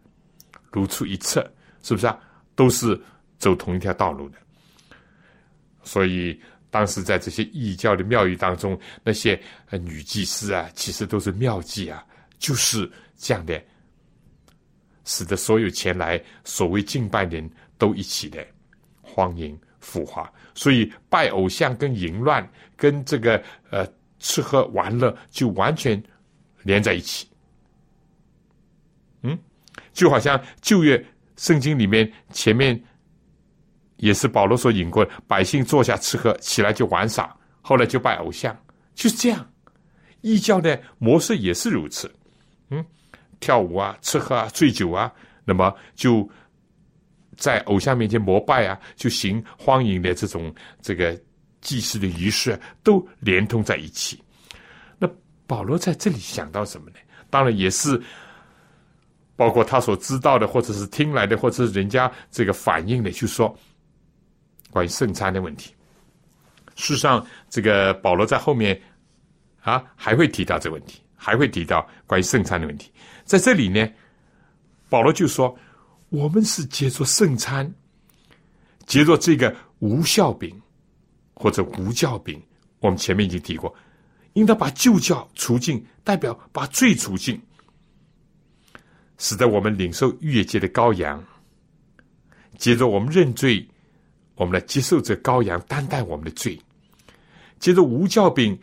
[0.72, 1.40] 如出一辙，
[1.82, 2.18] 是不是啊？
[2.54, 2.98] 都是
[3.38, 4.38] 走同一条道路的。
[5.84, 12.04] 所以当时在这些异教的庙宇当中，那些女祭司啊，其实都是妙计啊，
[12.38, 13.62] 就是这样的。
[15.04, 18.42] 使得所有前来所谓敬拜的人都一起的
[19.02, 23.86] 荒淫腐化，所以拜偶像跟淫乱跟这个呃
[24.18, 26.02] 吃喝玩乐就完全
[26.62, 27.28] 连在一起。
[29.20, 29.38] 嗯，
[29.92, 31.04] 就好像旧约
[31.36, 32.82] 圣经里面前面
[34.04, 38.54] 也是保罗所引过，百姓坐下吃喝，起来就玩耍，后来就拜偶像，
[38.94, 39.50] 就是这样。
[40.20, 42.14] 异教的模式也是如此。
[42.68, 42.84] 嗯，
[43.40, 45.10] 跳舞啊、吃喝啊、醉酒啊，
[45.42, 46.28] 那么就
[47.34, 51.18] 在偶像面前膜拜啊，就行荒淫的这种这个
[51.62, 54.22] 祭祀的仪式，都连通在一起。
[54.98, 55.08] 那
[55.46, 56.96] 保罗在这里想到什么呢？
[57.30, 57.98] 当然也是
[59.34, 63.56] 包括他所知道的，或者是听来的，或者是人家这个反映的，就说
[64.74, 65.72] 关于圣餐的问题。
[66.74, 68.78] 事实上，这个保罗在后面
[69.60, 72.90] 啊还会提到这个问题，还会提到关于圣餐的问题。
[73.24, 73.88] 在这里呢，
[74.88, 75.56] 保罗就说
[76.10, 77.72] ：“我们是接着圣餐，
[78.86, 80.60] 接着这个无效饼
[81.34, 82.42] 或者无教饼。
[82.80, 83.72] 我们前面已经提过，
[84.32, 87.40] 应当把旧教除尽，代表把罪除尽，
[89.18, 91.22] 使得我们领受逾越节的羔羊。
[92.58, 93.64] 接着我们认罪。”
[94.36, 96.60] 我们来接受这羔羊担待我们的罪，
[97.58, 98.58] 接着无教饼，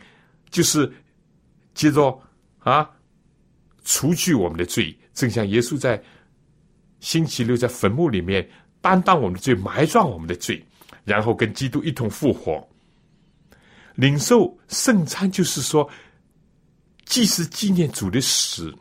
[0.50, 0.92] 就是
[1.74, 2.20] 接着
[2.58, 2.88] 啊，
[3.84, 6.02] 除去我们的罪，正像耶稣在
[7.00, 8.48] 星期六在坟墓里面
[8.80, 10.62] 担当我们的罪，埋葬我们的罪，
[11.04, 12.68] 然后跟基督一同复活，
[13.94, 15.88] 领受圣餐，就是说，
[17.06, 18.72] 既是纪念主的死，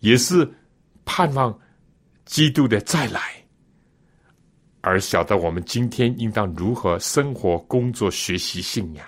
[0.00, 0.50] 也是
[1.04, 1.56] 盼望
[2.24, 3.37] 基督的再来。
[4.88, 9.06] 而晓得我们今天应当如何生活、工作、学习信仰，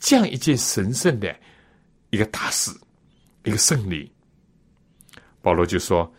[0.00, 1.36] 这样一件神圣的
[2.08, 2.70] 一个大事，
[3.44, 4.10] 一个胜利。
[5.42, 6.10] 保罗就说：“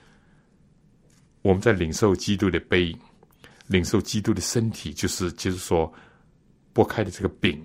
[1.41, 2.95] 我们在领受基督的杯，
[3.65, 5.91] 领受基督的身体，就是就是说
[6.75, 7.59] 剥开的这个饼。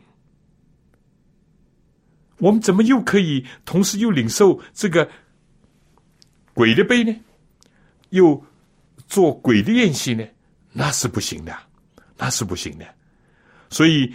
[2.39, 5.07] 我们怎么又可以同时又领受这个
[6.55, 7.15] 鬼的杯呢？
[8.09, 8.43] 又
[9.07, 10.27] 做鬼的宴席呢？”
[10.73, 11.57] 那是不行的，
[12.17, 12.87] 那是不行的。
[13.71, 14.15] 所以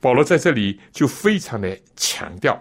[0.00, 2.60] 保罗在这里就非常的强调。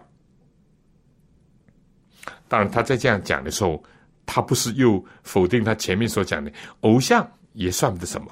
[2.48, 3.84] 当然，他在这样讲的时候，
[4.26, 8.32] 他不是又否定他前面所讲的偶像也算不得什么，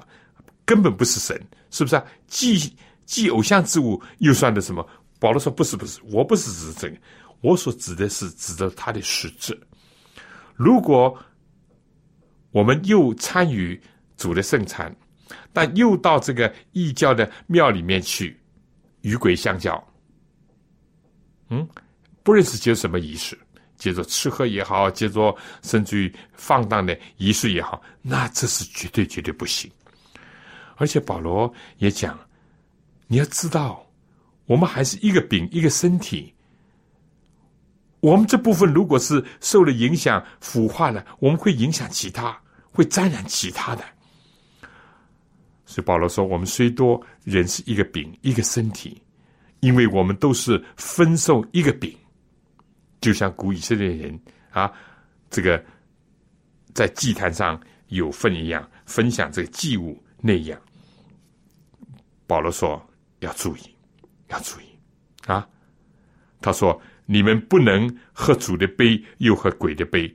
[0.66, 1.40] 根本不是神，
[1.70, 2.06] 是不是啊？
[2.28, 2.76] 祭
[3.06, 4.86] 祭偶像之物又算得什么？
[5.20, 6.98] 保罗说：“不是，不是，我不是指这个，
[7.42, 9.58] 我所指的是指的他的实质。
[10.56, 11.18] 如果
[12.52, 13.82] 我们又参与。”
[14.18, 14.96] 主的圣餐，
[15.52, 18.40] 但又到这个异教的庙里面去
[19.02, 19.82] 与鬼相交，
[21.50, 21.68] 嗯，
[22.24, 23.38] 不认识接什么仪式，
[23.78, 29.70] 接着吃喝也好，接着甚至于放荡的仪式也好，那这是绝对绝对不行。
[30.78, 32.20] 而且保罗也讲，
[33.08, 33.86] 你要知道，
[34.46, 36.34] 我们还是一个饼一个身体，
[38.00, 42.38] 我们这部分如果是受了影响腐化了，我们会影响其他，
[42.72, 43.86] 会沾染其他的。
[45.76, 49.02] 所以保罗说：“我们虽多人是一个饼，一个身体，
[49.60, 51.94] 因为我们都是分受一个饼，
[53.02, 54.18] 就像古以色列人
[54.52, 54.72] 啊，
[55.30, 55.62] 这个
[56.74, 60.58] 在祭坛上有份一样，分享这个祭物那样。”
[62.26, 62.82] 保罗说
[63.20, 63.60] ：“要注意，
[64.30, 64.64] 要注意
[65.26, 65.46] 啊！”
[66.40, 70.08] 他说：“你们不能喝主的杯，又喝鬼的杯；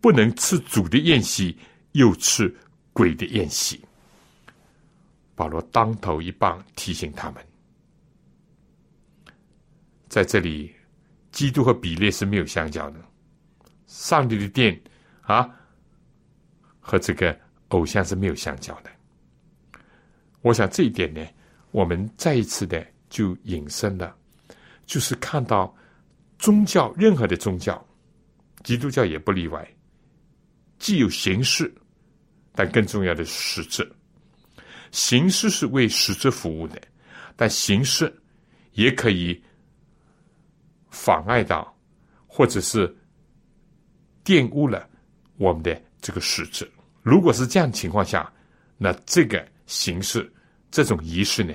[0.00, 1.58] 不能吃主的宴席，
[1.94, 2.54] 又吃
[2.92, 3.80] 鬼的宴席。”
[5.40, 7.42] 保罗当头一棒提醒他们，
[10.06, 10.70] 在这里，
[11.32, 13.00] 基督和比列是没有相交的。
[13.86, 14.78] 上帝的殿
[15.22, 15.48] 啊，
[16.78, 17.34] 和这个
[17.68, 18.90] 偶像是没有相交的。
[20.42, 21.26] 我想这一点呢，
[21.70, 24.14] 我们再一次的就引申了，
[24.84, 25.74] 就是看到
[26.38, 27.82] 宗教任何的宗教，
[28.62, 29.66] 基督教也不例外，
[30.78, 31.74] 既有形式，
[32.52, 33.30] 但更重要的是
[33.62, 33.90] 实质。
[34.92, 36.80] 形式是为实质服务的，
[37.36, 38.12] 但形式
[38.72, 39.40] 也可以
[40.90, 41.72] 妨碍到，
[42.26, 42.92] 或者是
[44.24, 44.88] 玷污了
[45.36, 46.68] 我们的这个实质。
[47.02, 48.30] 如果是这样情况下，
[48.76, 50.30] 那这个形式、
[50.72, 51.54] 这种仪式呢，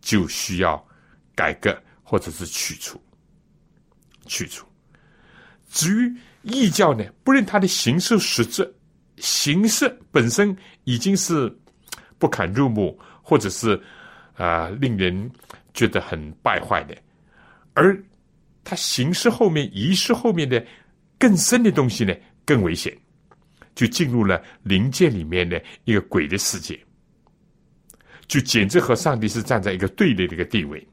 [0.00, 0.84] 就需要
[1.36, 3.00] 改革或者是去除。
[4.26, 4.66] 去除。
[5.70, 8.74] 至于异教呢，不论它的形式、实质，
[9.18, 11.56] 形式本身已经是。
[12.22, 13.82] 不堪入目，或者是
[14.36, 15.28] 啊，令人
[15.74, 16.96] 觉得很败坏的，
[17.74, 18.00] 而
[18.62, 20.64] 他形式后面、仪式后面的
[21.18, 22.14] 更深的东西呢，
[22.46, 22.96] 更危险，
[23.74, 26.78] 就进入了灵界里面的一个鬼的世界，
[28.28, 30.86] 就简直和上帝是站在一个对立的一个地位，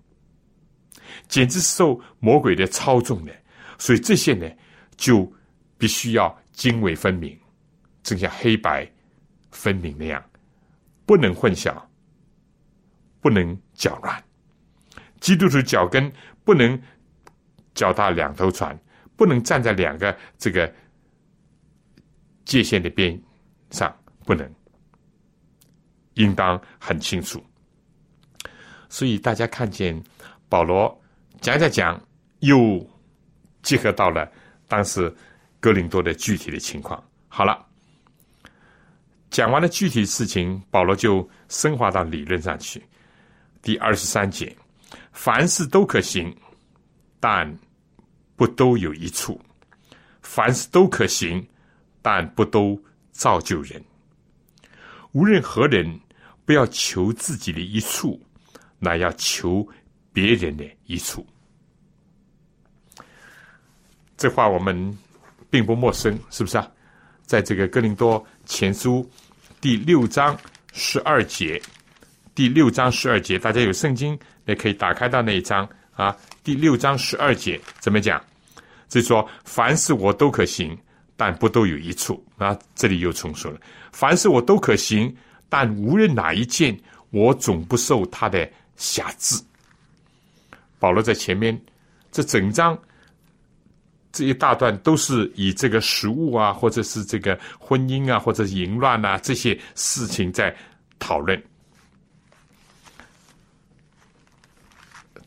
[1.27, 3.32] 简直受魔鬼的操纵的，
[3.77, 4.49] 所以这些呢，
[4.97, 5.32] 就
[5.77, 7.38] 必须要泾渭分明，
[8.01, 8.89] 正像黑白
[9.51, 10.23] 分明那样。
[11.10, 11.76] 不能混淆，
[13.20, 14.24] 不能搅乱，
[15.20, 16.80] 基督徒脚跟不能
[17.74, 18.80] 脚踏两头船，
[19.18, 20.72] 不能站在两个这个
[22.45, 23.20] 界限的边
[23.72, 23.91] 上
[24.24, 24.47] 不能，
[26.14, 27.43] 应当很清楚。
[28.88, 29.99] 所以大家看见
[30.47, 30.95] 保罗
[31.41, 31.99] 讲讲讲，
[32.41, 32.88] 又
[33.64, 34.32] 结合到了
[34.68, 35.12] 当时
[35.60, 37.03] 哥林多的具体的情况。
[37.28, 37.66] 好了，
[39.30, 42.84] 讲完了具体事情，保罗就升华到理论上去。
[43.61, 44.55] 第二十三节，
[45.11, 46.36] 凡事都可行，
[47.19, 47.57] 但
[48.36, 49.39] 不都有一处；
[50.21, 51.45] 凡事都可行，
[52.01, 53.84] 但不都造就人。
[55.11, 55.99] 无论何人，
[56.45, 58.19] 不要求自己的一处。
[58.82, 59.67] 那要求
[60.13, 61.27] 别人的一处，
[64.15, 64.97] 这话我们
[65.49, 66.65] 并不陌生，是不是啊？
[67.25, 69.05] 在这个哥林多前书
[69.62, 70.38] 第六章
[70.72, 71.62] 十二节，
[72.34, 76.16] 第六章十二节，大家有圣经也可以打开到那一章啊。
[76.43, 78.24] 第六章十二节怎么讲？
[78.88, 80.78] 就说凡事我都可行，
[81.18, 82.57] 但不都有一处啊。
[82.74, 83.60] 这里又重说了，
[83.91, 85.14] 凡事我都可行，
[85.49, 86.80] 但无论哪一件，
[87.10, 88.49] 我总不受他的。
[88.78, 89.38] 辖制。
[90.80, 91.62] 保罗在前面
[92.14, 92.80] 这整章
[94.12, 100.55] 这一大段都是以这个食物啊，或者是这个婚姻啊，或者淫乱啊这些事情在
[100.97, 101.41] 讨论。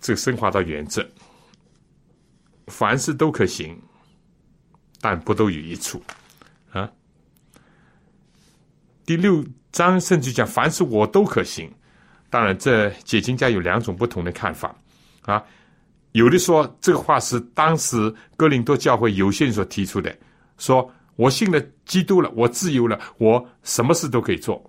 [0.00, 1.06] 这升华到原则，
[2.66, 3.80] 凡事都可行，
[5.00, 6.02] 但不都有一处
[6.72, 6.90] 啊。
[9.06, 11.72] 第六章甚至讲，凡事我都可行。
[12.30, 14.74] 当然，这解经家有两种不同的看法，
[15.20, 15.44] 啊，
[16.12, 20.14] 有的说这个话是当时哥林多教会有些人所提出的，
[20.58, 24.62] 说我信了基督了，我自由了，我什么事都可以做。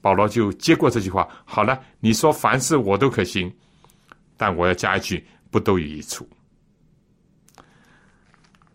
[0.00, 3.52] 保罗就接过这句话，好了，你说凡事我都可行，
[4.36, 6.28] 但我要加一句，不都有一处。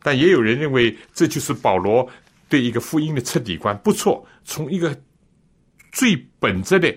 [0.02, 2.08] 但也有人认为，这就是保罗
[2.48, 4.98] 对一个福音的彻底观，不错，从一个
[5.91, 6.95] 最本质的。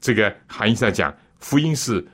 [0.00, 2.06] 这个含义上讲，福音是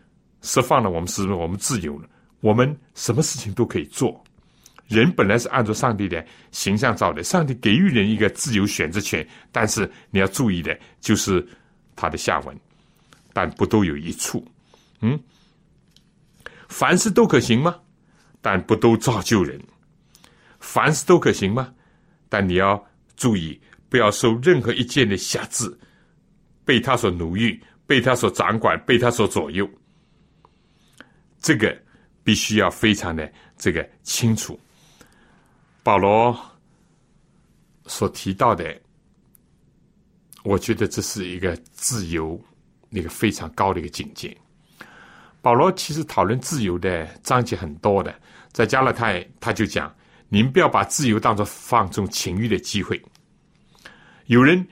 [0.44, 2.08] 释放了我们，使我们自由了。
[2.40, 4.22] 我们什么事情都可以做。
[4.86, 9.26] 人本来是按照上帝的形象造的，上帝给予人一个自由选择权。
[9.50, 11.44] 但是你要注意的，就是
[11.96, 12.54] 他的下文，
[13.32, 14.46] 但不都有一处。
[15.00, 15.18] 嗯，
[16.68, 17.74] 凡事都可行吗？
[18.42, 19.58] 但不都造就人。
[20.60, 21.72] 凡事都可行吗？
[22.28, 22.86] 但你要
[23.16, 25.74] 注意，不要受任何一件的辖制，
[26.64, 27.58] 被他所奴役。
[27.86, 29.68] 被他所掌管，被他所左右，
[31.44, 31.78] 这个
[32.22, 34.58] 必须要非常的这个清楚。
[35.82, 36.34] 保罗
[37.84, 38.74] 所提到的，
[40.42, 42.42] 我觉得这是一个自由，
[42.88, 44.34] 一个非常高的一个境界。
[45.42, 48.18] 保罗其实讨论自由的章节很多的，
[48.50, 49.94] 在加勒泰他就讲：
[50.30, 52.98] 您不要把自由当做放纵情欲的机会。
[54.28, 54.66] 有人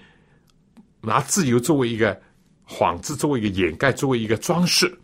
[1.02, 2.18] 拿自由作为一个。
[2.64, 4.98] 幌子作为一个掩盖，作为一个装饰，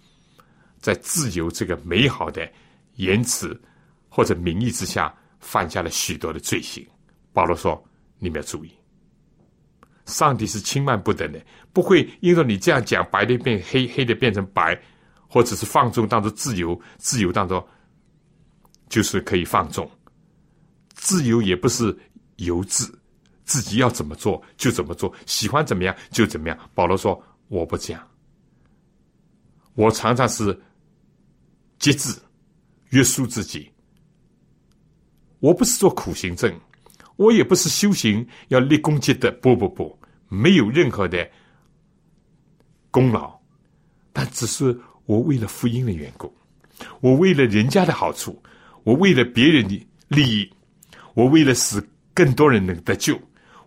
[0.89, 2.51] 在自由这个美好的
[2.95, 3.61] 言辞
[4.09, 6.83] 或者名义之下，犯下了许多的罪行。
[7.31, 7.79] 保罗说
[8.19, 8.73] ：“你们要注意，
[10.07, 11.39] 上帝是轻慢不得的，
[11.75, 14.81] 不会因为你这样讲，白的变黑，黑的变成白，
[15.29, 17.69] 或者是放纵当做自由，自由当做
[18.89, 19.87] 就是可以放纵。
[20.95, 21.95] 自由也不是
[22.37, 22.99] 由自，
[23.45, 27.23] 自己要怎么做就怎么做，喜欢怎么样就怎么样。”保罗说。
[27.51, 28.07] 我不讲，
[29.75, 30.59] 我常常是
[31.89, 32.15] 节制、
[32.91, 33.71] 约束自己。
[35.41, 36.53] 我不是做苦行僧，
[37.17, 39.33] 我也不是修行要立功绩的。
[39.41, 41.27] 不不不，没有任何的
[42.91, 43.39] 功劳，
[44.13, 46.31] 但只是我为了福音的缘故，
[47.01, 48.43] 我为了人家的好处，
[48.83, 50.53] 我为了别人的利益，
[51.15, 51.83] 我为了使
[52.13, 53.19] 更多人能得救。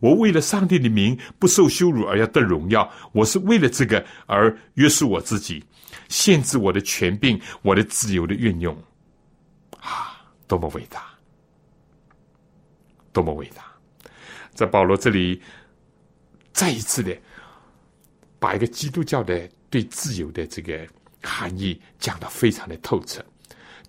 [0.02, 5.64] 我为了上帝的名不受羞辱而要得荣耀，我是为了这个而约束我自己，
[6.10, 8.76] 限制我的权柄，我的自由的运用，
[9.80, 11.06] 啊，多么伟大，
[13.14, 13.64] 多么伟大！
[14.54, 15.42] 在保罗这里，
[16.52, 17.16] 再一次的
[18.40, 20.86] 把一个基督教的对自由的这个
[21.22, 23.24] 含义讲得非常的透彻，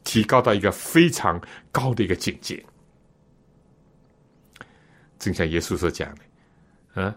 [0.05, 1.41] 提高到一个非常
[1.71, 2.63] 高的一个境界。
[5.23, 7.17] 正像耶稣所讲的，啊，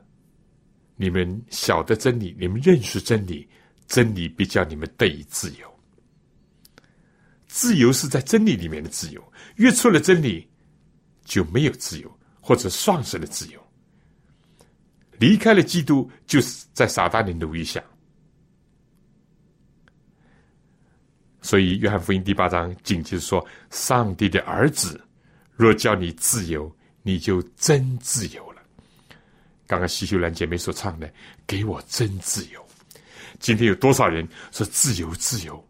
[0.96, 3.50] 你们晓得真理，你们认识真理，
[3.88, 5.80] 真理必叫你们得以自由。
[7.48, 10.48] 自由是在真理里面的自由，越出了真理，
[11.24, 13.60] 就没有自由，或者丧失了自由。
[15.18, 17.84] 离开了基督，就是在撒旦的奴役下。
[21.42, 25.04] 所以，约翰福音第八章紧接着说：“上帝的儿子
[25.56, 26.72] 若叫你自由。”
[27.08, 28.64] 你就真自由了。
[29.68, 31.08] 刚刚西秀兰姐妹所唱的
[31.46, 32.68] “给我真自由”，
[33.40, 35.64] 今天有多少人说自由自由？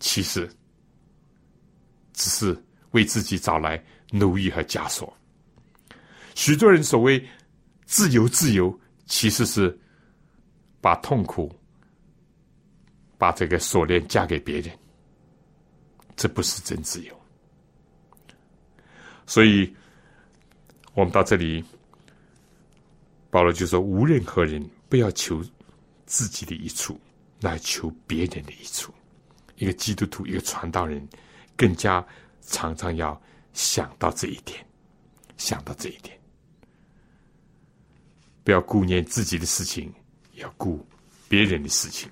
[0.00, 0.48] 其实
[2.14, 2.56] 只是
[2.92, 5.14] 为自己找来奴役和枷锁。
[6.34, 7.22] 许多人所谓
[7.84, 9.78] 自由自由，其实是
[10.80, 11.54] 把痛苦、
[13.18, 14.74] 把这个锁链嫁给别人，
[16.16, 17.14] 这不是真自由。
[19.26, 19.76] 所以，
[20.98, 21.64] 我们到这里，
[23.30, 25.40] 保罗就说：“无任何人不要求
[26.06, 27.00] 自己的益处，
[27.40, 28.92] 来求别人的益处。
[29.58, 31.08] 一个基督徒，一个传道人，
[31.56, 32.04] 更加
[32.40, 33.20] 常常要
[33.52, 34.58] 想到这一点，
[35.36, 36.18] 想到这一点，
[38.42, 39.94] 不要顾念自己的事情，
[40.34, 40.84] 要顾
[41.28, 42.10] 别人的事情。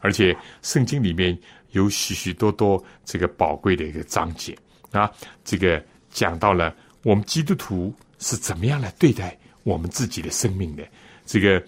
[0.00, 1.38] 而且，圣经里面
[1.72, 4.56] 有许许多多这个宝贵的一个章节
[4.92, 5.12] 啊，
[5.44, 6.72] 这个。”讲到了
[7.02, 7.92] 我们基督徒
[8.24, 10.82] 是怎么样来对待我们自己的生命的。
[11.26, 11.62] 这个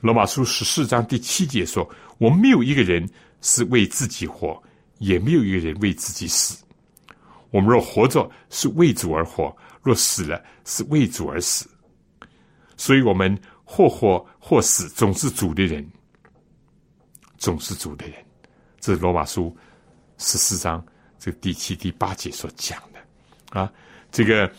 [0.00, 1.88] 罗马书十四章第七节说
[2.20, 3.08] ：“我们没有一个人
[3.40, 4.62] 是为自己活，
[4.98, 6.62] 也没有一个人为自己死。
[7.50, 9.50] 我们若活着，是为主而活；
[9.82, 11.66] 若死了，是为主而死。
[12.76, 13.34] 所以，我们
[13.64, 15.90] 或活或死，总是主的人，
[17.38, 18.16] 总是主的人。”
[18.78, 19.56] 这是罗马书
[20.18, 20.84] 十四章
[21.18, 23.72] 这第七、第八节所讲的啊。
[24.12, 24.52] 这个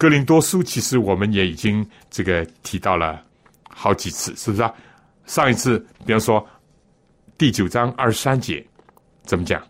[0.00, 3.22] 哥林多书，其实我们也已经这个提到了
[3.68, 4.72] 好几次，是不是啊？
[5.26, 6.42] 上一次，比方说
[7.36, 8.66] 第九章二十三节
[9.24, 9.62] 怎么讲？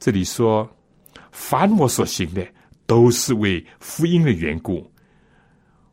[0.00, 0.68] 这里说
[1.30, 2.44] ：“凡我所行的，
[2.84, 4.92] 都是为福音的缘故，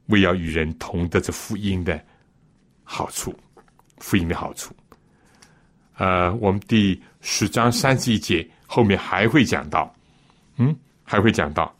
[0.07, 2.03] 为要与人同得这福音的
[2.83, 3.31] 好处，
[3.99, 4.75] 福音的好处。”
[5.97, 9.93] 呃，我们第十章三十一节后面还会讲到，
[10.57, 10.75] 嗯。
[11.03, 11.75] 还会讲到，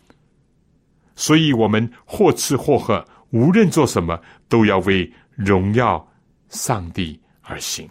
[1.20, 4.18] 所以我们或吃或喝，无论做什么，
[4.48, 6.10] 都要为荣耀
[6.48, 7.90] 上帝而行。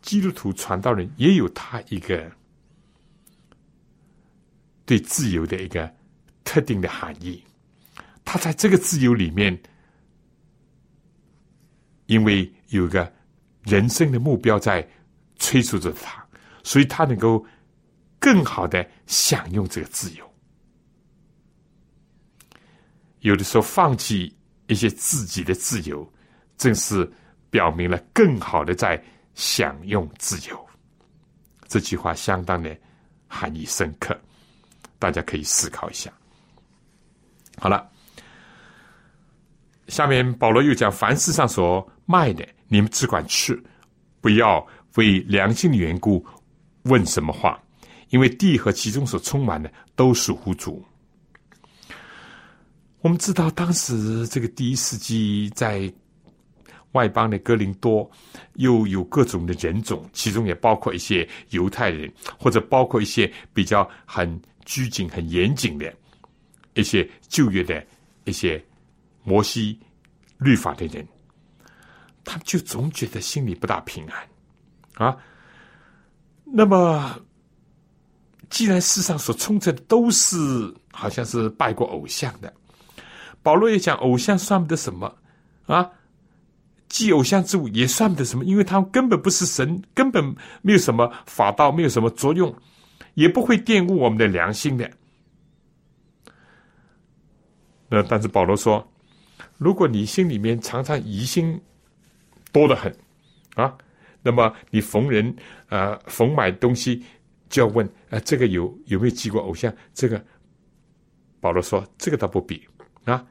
[0.00, 2.32] 基督徒传道人也有他一个
[4.86, 5.94] 对自由的一个
[6.42, 7.44] 特定的含义。
[8.24, 9.54] 他在这个自由里面，
[12.06, 13.12] 因为有个
[13.62, 14.88] 人生的目标在
[15.38, 16.26] 催促着他，
[16.62, 17.44] 所以他能够。
[18.20, 20.33] 更好的享用这个自由，
[23.24, 24.30] 有的时候放弃
[24.66, 26.06] 一些自己的自由，
[26.58, 27.10] 正是
[27.48, 29.02] 表明了更好的在
[29.34, 30.68] 享用自由。
[31.66, 32.76] 这句话相当的
[33.26, 34.14] 含义深刻，
[34.98, 36.12] 大家可以思考一下。
[37.56, 37.90] 好了，
[39.88, 43.58] 下面保罗又讲：凡事上所卖的，你们只管吃，
[44.20, 44.64] 不要
[44.96, 46.24] 为良心的缘故
[46.82, 47.58] 问什么话。
[48.10, 50.84] 因为地和其中所充满的都属乎主。
[53.04, 55.92] 我们知道，当时这个第一世纪在
[56.92, 58.10] 外邦的哥林多，
[58.54, 65.94] 又有各种的人种，其中也包括一些犹太人，或者包括一些比较很拘谨、很严谨的
[66.72, 67.84] 一些旧约的
[68.24, 68.64] 一些
[69.22, 69.78] 摩西
[70.38, 71.06] 律法的人，
[72.24, 75.14] 他们就总觉得心里不大平安啊。
[76.42, 77.20] 那么。
[78.50, 82.54] 既然世上所充斥的都是好像是拜过偶像的，
[83.44, 85.14] 保罗也讲偶像算不得什么
[85.66, 85.88] 啊，
[86.88, 92.52] 祭偶像之物也算不得什么，因为他们根本不是神，根本没有什么法道，没有什么作用，
[93.14, 94.90] 也不会玷污我们的良心的。
[97.88, 98.84] 那但是保罗说，
[99.58, 101.60] 如果你心里面常常疑心
[102.50, 102.92] 多得很
[103.54, 103.76] 啊，
[104.22, 105.36] 那么你逢人
[105.68, 107.04] 啊逢买东西。
[107.50, 109.72] 就要问啊，这个有有没有祭过偶像？
[109.92, 110.20] 这个
[111.38, 112.66] 保罗说，这个倒不比
[113.04, 113.24] 啊。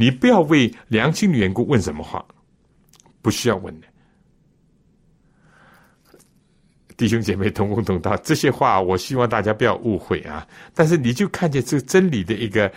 [0.00, 2.24] 你不要为良心的缘故问什么话，
[3.20, 3.86] 不需要问的。
[6.96, 10.48] 弟兄姐妹同工同道，这些话我希望大家不要误会啊。
[10.74, 12.72] 但是你就看见这个真理的一个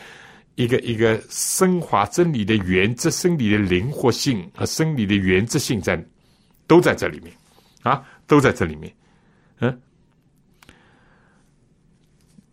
[0.55, 6.05] 一个一个升华，真理的原则、真理的灵活性和真理的原则性在
[6.67, 7.33] 都在这里面
[7.83, 8.93] 啊，都在这里面。
[9.59, 9.81] 嗯，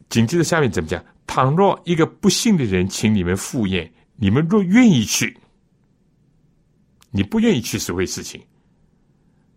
[0.08, 1.04] 紧接着下面怎么讲？
[1.26, 5.34] 倘若一个不幸的人请你们赴宴，你们若愿意去，
[7.10, 8.38] 你不愿意去是回事情。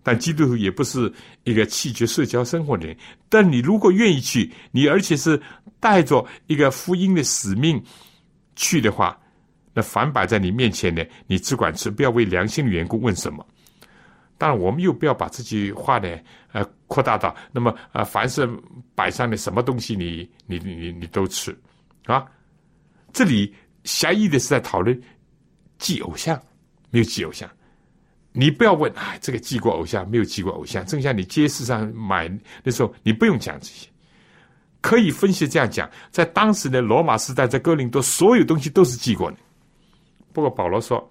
[0.02, 1.12] 但基督徒也不是
[1.44, 2.98] 一个弃绝社交生活的人。
[3.28, 5.42] 但你如果愿意去，你而且是
[5.82, 7.82] 带着一个福音的使命
[8.56, 9.20] 去的话，
[9.74, 13.46] 那反摆在你面前的，你只管吃，不要为良心的缘故问什么。
[14.38, 16.18] 当然，我们又不要把这句话呢，
[16.54, 18.50] 呃，扩大到那么啊，凡是
[18.96, 21.54] 摆上的什么东西，你你你你都吃
[22.06, 22.26] 啊。
[23.14, 23.54] 这里
[23.84, 25.00] 狭义的是在讨论
[25.78, 26.42] 祭偶像，
[26.90, 27.50] 没有祭偶像。
[28.32, 30.86] 你不要问啊，这个祭过偶像没有祭过偶像？
[30.86, 32.28] 正像你街市上买
[32.64, 33.88] 的时候，你不用讲这些。
[34.82, 39.38] 可以分析这样讲，在当时的罗马时代，在哥林多，所有东西都是祭过的。
[40.34, 41.10] 不过保罗说，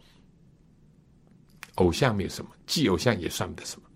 [1.77, 3.89] 偶像没有什么，祭偶像也算不得什么。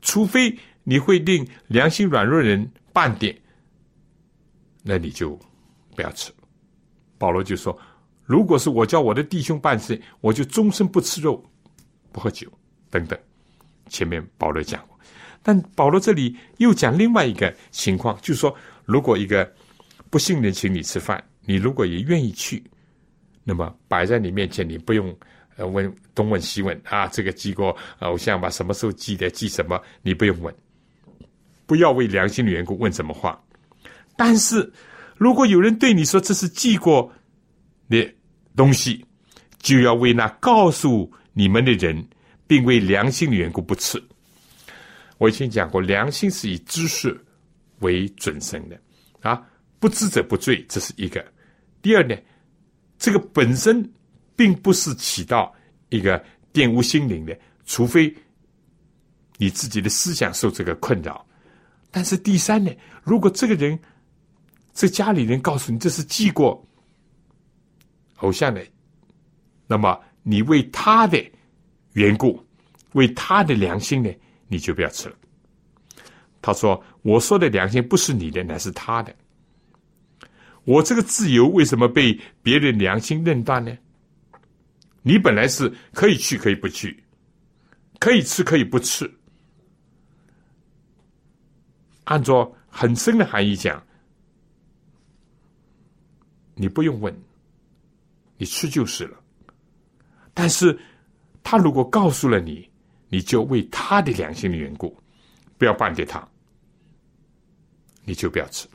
[0.00, 3.38] 除非你会令良心软弱人半点，
[4.82, 5.38] 那你就
[5.94, 6.32] 不要吃。
[7.18, 7.76] 保罗就说
[8.24, 11.44] ：“如果是我叫我的弟兄办事，我就终身不吃肉。”
[12.10, 12.50] 不喝酒，
[12.90, 13.18] 等等。
[13.88, 14.98] 前面保罗讲过，
[15.42, 18.54] 但保罗这里又讲另外一个情况，就是说，
[18.84, 19.50] 如果一个
[20.10, 22.62] 不信任请你吃饭，你如果也愿意去，
[23.44, 25.14] 那么摆在你面前，你不用
[25.56, 30.54] 呃问东问西问啊，这个祭过偶像吧，什么时候祭的，祭什么，你不用问，
[31.66, 33.40] 不要为良心的缘故问什么话。
[34.16, 34.70] 但是
[35.18, 37.12] 如果有人对你说这是记过
[37.90, 38.14] 的
[38.56, 39.04] 东西，
[39.58, 41.12] 就要为那告诉。
[41.34, 42.04] 你们的人，
[42.48, 44.02] 并为良心的缘故不吃。
[45.18, 47.16] 我以前讲过，良心是以知识
[47.78, 48.76] 为准绳的
[49.20, 49.40] 啊，
[49.78, 51.24] 不知者不罪，这是一个。
[51.80, 52.16] 第二呢，
[52.98, 53.88] 这个本身
[54.34, 55.54] 并不是起到
[55.90, 56.20] 一个
[56.52, 58.12] 玷污心灵的，除非
[59.36, 61.24] 你自己的思想受这个困扰。
[61.92, 62.72] 但是第三呢，
[63.04, 63.78] 如果这个人
[64.78, 66.64] 这家里人告诉你这是祭过
[68.18, 68.64] 偶像的，
[69.66, 70.00] 那么。
[70.22, 71.18] 你为他的
[71.94, 72.38] 缘故，
[72.92, 74.14] 为他的良心呢，
[74.46, 75.16] 你就不要吃了。
[76.42, 79.14] 他说：“我说的良心不是你的，乃是他的。
[80.64, 83.74] 我这个自由为什么被别人良心认断呢？
[85.00, 87.02] 你本来是可以去，可以不去，
[87.98, 89.10] 可以吃，可以不吃。
[92.04, 93.82] 按照很深的含义讲，
[96.58, 97.14] 你不用问，
[98.36, 99.18] 你吃就是了。”
[100.34, 100.78] 但是，
[101.42, 102.68] 他如果告诉了你，
[103.08, 104.96] 你就为他的良心的缘故，
[105.56, 106.28] 不要办给他，
[108.04, 108.68] 你就不要吃，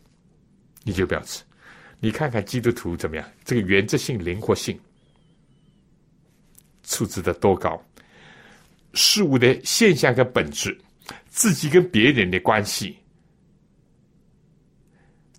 [0.84, 1.44] 你就不要吃。
[2.00, 3.26] 你看看基督徒怎么样？
[3.46, 4.78] 这个原则性、灵活性，
[6.84, 7.82] 处置的多高？
[8.94, 10.78] 事物的现象跟本质，
[11.30, 12.98] 自己跟别人的关系，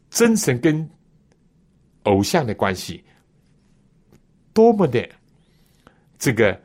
[0.09, 0.89] 真神跟
[2.05, 3.05] 偶像的关系，
[4.55, 5.07] 多么的！
[6.17, 6.59] 这个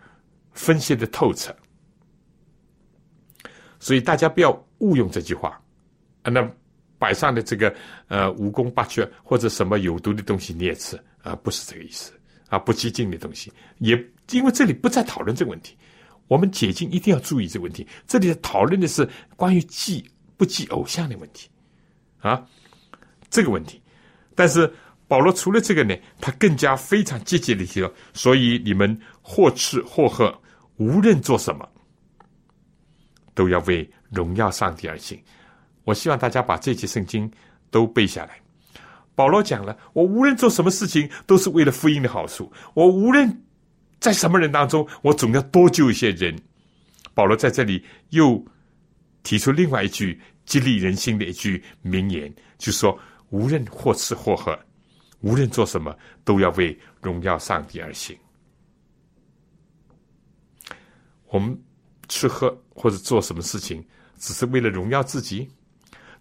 [0.53, 1.53] 分析的透彻，
[3.77, 5.59] 所以大家不要误用这句话。
[6.21, 6.49] 啊，那
[6.97, 7.75] 摆上的这个
[8.07, 11.35] 呃蜈蚣八缺或者什么有毒的东西你也吃啊？
[11.37, 12.13] 不是这个意思
[12.47, 12.59] 啊！
[12.59, 13.97] 不激进的东西也，
[14.31, 15.75] 因为这里不再讨论这个问题。
[16.27, 17.85] 我们解禁一定要注意这个问题。
[18.07, 21.49] 这里讨论的是关于祭不祭偶像的问题
[22.19, 22.47] 啊，
[23.29, 23.81] 这个问题。
[24.35, 24.71] 但是。
[25.09, 30.31] 保罗除了这个呢，他更加非常积极的提说，所以你们或吃或喝，
[30.77, 31.67] 无论做什么，
[33.33, 35.19] 都要为荣耀上帝而行。
[35.83, 37.29] 我希望大家把这节圣经
[37.71, 38.39] 都背下来。
[39.15, 42.49] 保罗讲了，我无论做什么事情，都是为了福音的好处。
[42.75, 43.43] 我无论
[43.99, 46.39] 在什么人当中，我总要多救一些人。
[47.15, 48.45] 保罗在这里又
[49.23, 52.97] 提出另外一句激励人心的一句名言，就说：
[53.31, 54.57] 无论或吃或喝。
[55.21, 58.17] 无论做什么，都要为荣耀上帝而行。
[61.27, 61.61] 我们
[62.07, 63.85] 吃喝或者做什么事情，
[64.17, 65.47] 只是为了荣耀自己，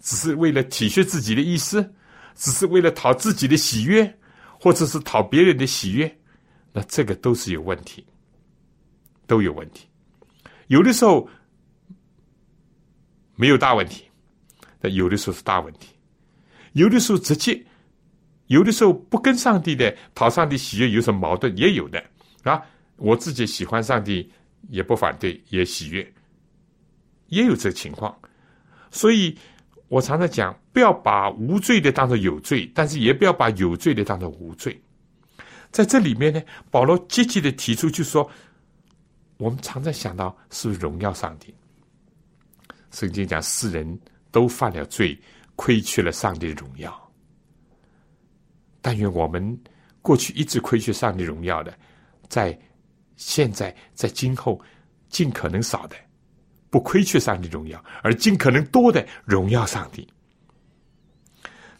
[0.01, 1.95] 只是为了体恤自己的意思，
[2.35, 4.19] 只是为了讨自己的喜悦，
[4.61, 6.19] 或者是讨别人的喜悦，
[6.73, 8.05] 那这个都是有问题，
[9.27, 9.89] 都有问题。
[10.67, 11.29] 有的时候
[13.37, 14.05] 没有大问题，
[14.81, 15.95] 但有的时候是大问题，
[16.73, 17.65] 有的时候直接。
[18.49, 21.57] 有的时候不跟上帝的讨上帝喜悦有什么矛盾？
[21.57, 22.03] 也有的
[22.43, 22.61] 啊，
[22.97, 24.31] 我自己喜欢上帝，
[24.69, 26.13] 也不反对，也喜悦，
[27.29, 28.15] 也有这情况。
[28.91, 29.37] 所以
[29.89, 34.79] 我常常讲，不要把无罪的当做有罪，但是也不要把有罪的当做无罪。
[35.71, 38.29] 在这里面呢，保罗积极的提出，就说
[39.37, 41.55] 我们常常想到是荣耀上帝。
[42.91, 45.17] 圣经讲，世人都犯了罪，
[45.55, 47.08] 亏缺了上帝的荣耀。
[48.81, 49.59] 但愿我们
[50.01, 51.77] 过去一直亏缺上帝荣耀的，
[52.29, 52.59] 在
[53.17, 54.61] 现在在今后
[55.09, 55.97] 尽可能少的
[56.71, 60.07] 不亏缺上帝荣耀，而尽可能多的荣耀上帝。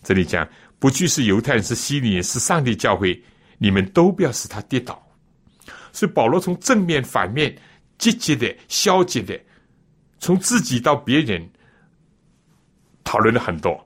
[0.03, 3.21] 这里讲不拘是犹太人是希利人是上帝教会，
[3.59, 5.01] 你们都不要使他跌倒。
[5.93, 7.57] 所以保罗从正面反面
[7.99, 9.39] 积极的、消极的，
[10.19, 11.49] 从自己到别人，
[13.05, 13.85] 讨论了很多。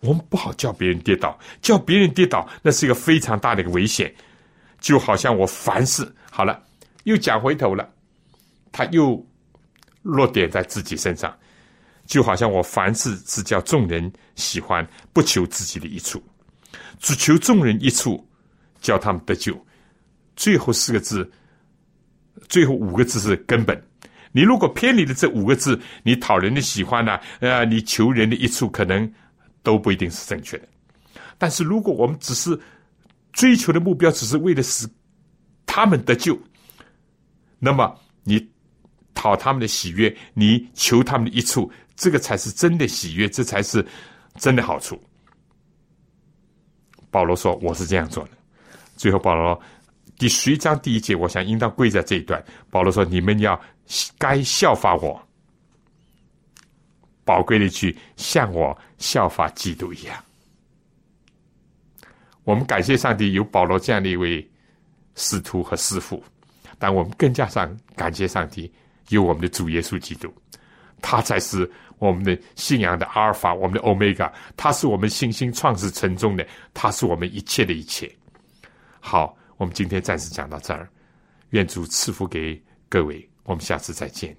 [0.00, 4.14] 我们不好叫别人跌倒，叫别人跌倒，那是一个非常大的一个危险。
[4.80, 6.62] 就好像我凡事好了，
[7.04, 7.88] 又讲回头了，
[8.70, 9.26] 他又
[10.02, 11.36] 落点在自己身上。
[12.06, 16.22] 就好像我凡事只叫众人喜欢，不求自己的一处，
[17.00, 18.26] 只求众人一处，
[18.80, 19.54] 叫他们得救。
[20.34, 21.30] 最后四个字，
[22.48, 23.78] 最后五个字是根本。
[24.32, 27.18] 你如果偏离了这五个字，你讨人的喜欢呢？
[27.40, 29.12] 呃，你求人的一处，可能
[29.62, 30.68] 都不一定是正确的。
[31.36, 32.58] 但是如果我们只是
[33.32, 34.88] 追求的目标，只是为了使
[35.66, 36.38] 他们得救，
[37.58, 37.94] 那么
[38.24, 38.44] 你
[39.14, 41.70] 讨他们的喜悦，你求他们的一处。
[41.96, 43.84] 这个才是真的喜悦，这才是
[44.36, 45.00] 真的好处。
[47.10, 48.30] 保罗说：“我是这样做的。”
[48.96, 49.60] 最后，保罗
[50.16, 52.40] 第十一章第一节，我想应当归在这一段。
[52.70, 53.60] 保罗说：“你们要
[54.16, 55.20] 该效法我，
[57.24, 60.22] 宝贵的一句，像我效法基督一样。”
[62.44, 64.46] 我们感谢上帝有保罗这样的一位
[65.14, 66.22] 师徒和师傅，
[66.78, 68.70] 但我们更加上感谢上帝
[69.08, 70.32] 有我们的主耶稣基督，
[71.00, 71.70] 他才是。
[72.00, 78.08] 我们的信仰的阿尔法，我们的欧米伽，他是我们信心创始成终的，他是我们一切的一切。
[79.00, 80.88] 好，我们今天暂时讲到这儿，
[81.50, 84.36] 愿主赐福给各位，我们下次再见。